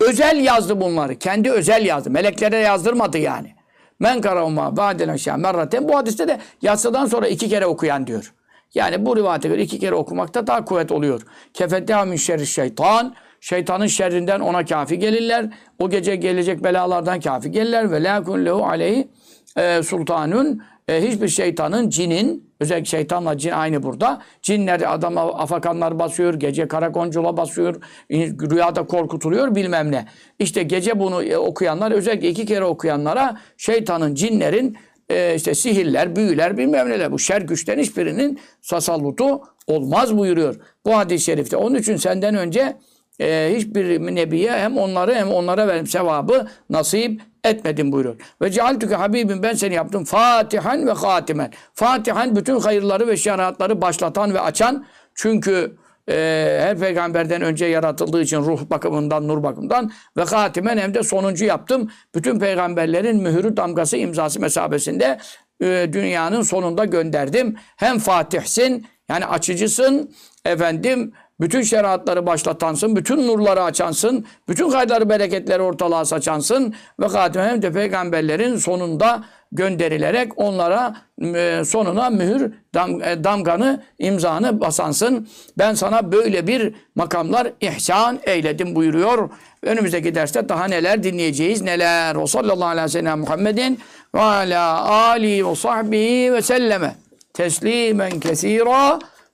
[0.00, 1.18] özel yazdı bunları.
[1.18, 2.10] Kendi özel yazdı.
[2.10, 3.54] Meleklere yazdırmadı yani.
[4.00, 5.88] Men karavma ba'del aşağı merraten.
[5.88, 8.34] Bu hadiste de yatsıdan sonra iki kere okuyan diyor.
[8.74, 11.22] Yani bu rivayete göre iki kere okumakta daha kuvvet oluyor.
[11.54, 13.14] Kefetteha min şerri şeytan.
[13.40, 15.46] Şeytanın şerrinden ona kafi gelirler.
[15.78, 17.90] O gece gelecek belalardan kafi gelirler.
[17.90, 19.08] Ve la kun lehu aleyhi
[19.56, 20.62] e, sultanun.
[20.88, 24.22] E, hiçbir şeytanın, cinin, özellikle şeytanla cin aynı burada.
[24.42, 27.80] Cinler adama afakanlar basıyor, gece karakoncula basıyor,
[28.10, 30.06] rüyada korkutuluyor bilmem ne.
[30.38, 34.76] İşte gece bunu e, okuyanlar, özellikle iki kere okuyanlara şeytanın, cinlerin
[35.08, 40.56] e, işte sihirler, büyüler bilmem neler bu şer güçten hiçbirinin sasallutu olmaz buyuruyor.
[40.86, 41.56] Bu hadis-i şerifte.
[41.56, 42.76] Onun için senden önce
[43.20, 48.16] e, hiçbir nebiye hem onları hem onlara verim sevabı nasip etmedim buyuruyor.
[48.42, 51.52] Ve cealtüke Habibim ben seni yaptım Fatihan ve Hatimen.
[51.74, 54.86] Fatihan bütün hayırları ve şeriatları başlatan ve açan.
[55.14, 55.76] Çünkü
[56.08, 61.44] e, her peygamberden önce yaratıldığı için ruh bakımından, nur bakımından ve hatimen hem de sonuncu
[61.44, 61.90] yaptım.
[62.14, 65.18] Bütün peygamberlerin mühürü, damgası, imzası mesabesinde
[65.62, 67.56] e, dünyanın sonunda gönderdim.
[67.76, 70.14] Hem fatihsin yani açıcısın
[70.44, 77.62] efendim bütün şeriatları başlatansın, bütün nurları açansın, bütün hayırları, bereketleri ortalığa saçansın ve hatimen hem
[77.62, 80.96] de peygamberlerin sonunda gönderilerek onlara
[81.34, 85.28] e, sonuna mühür dam, e, damganı imzanı basansın.
[85.58, 89.30] Ben sana böyle bir makamlar ihsan eyledim buyuruyor.
[89.62, 92.14] Önümüzdeki derste daha neler dinleyeceğiz neler.
[92.14, 93.80] O sallallahu aleyhi ve sellem Muhammedin
[94.14, 96.94] ve ala alihi ve sahbihi ve selleme
[97.34, 98.98] teslimen kesira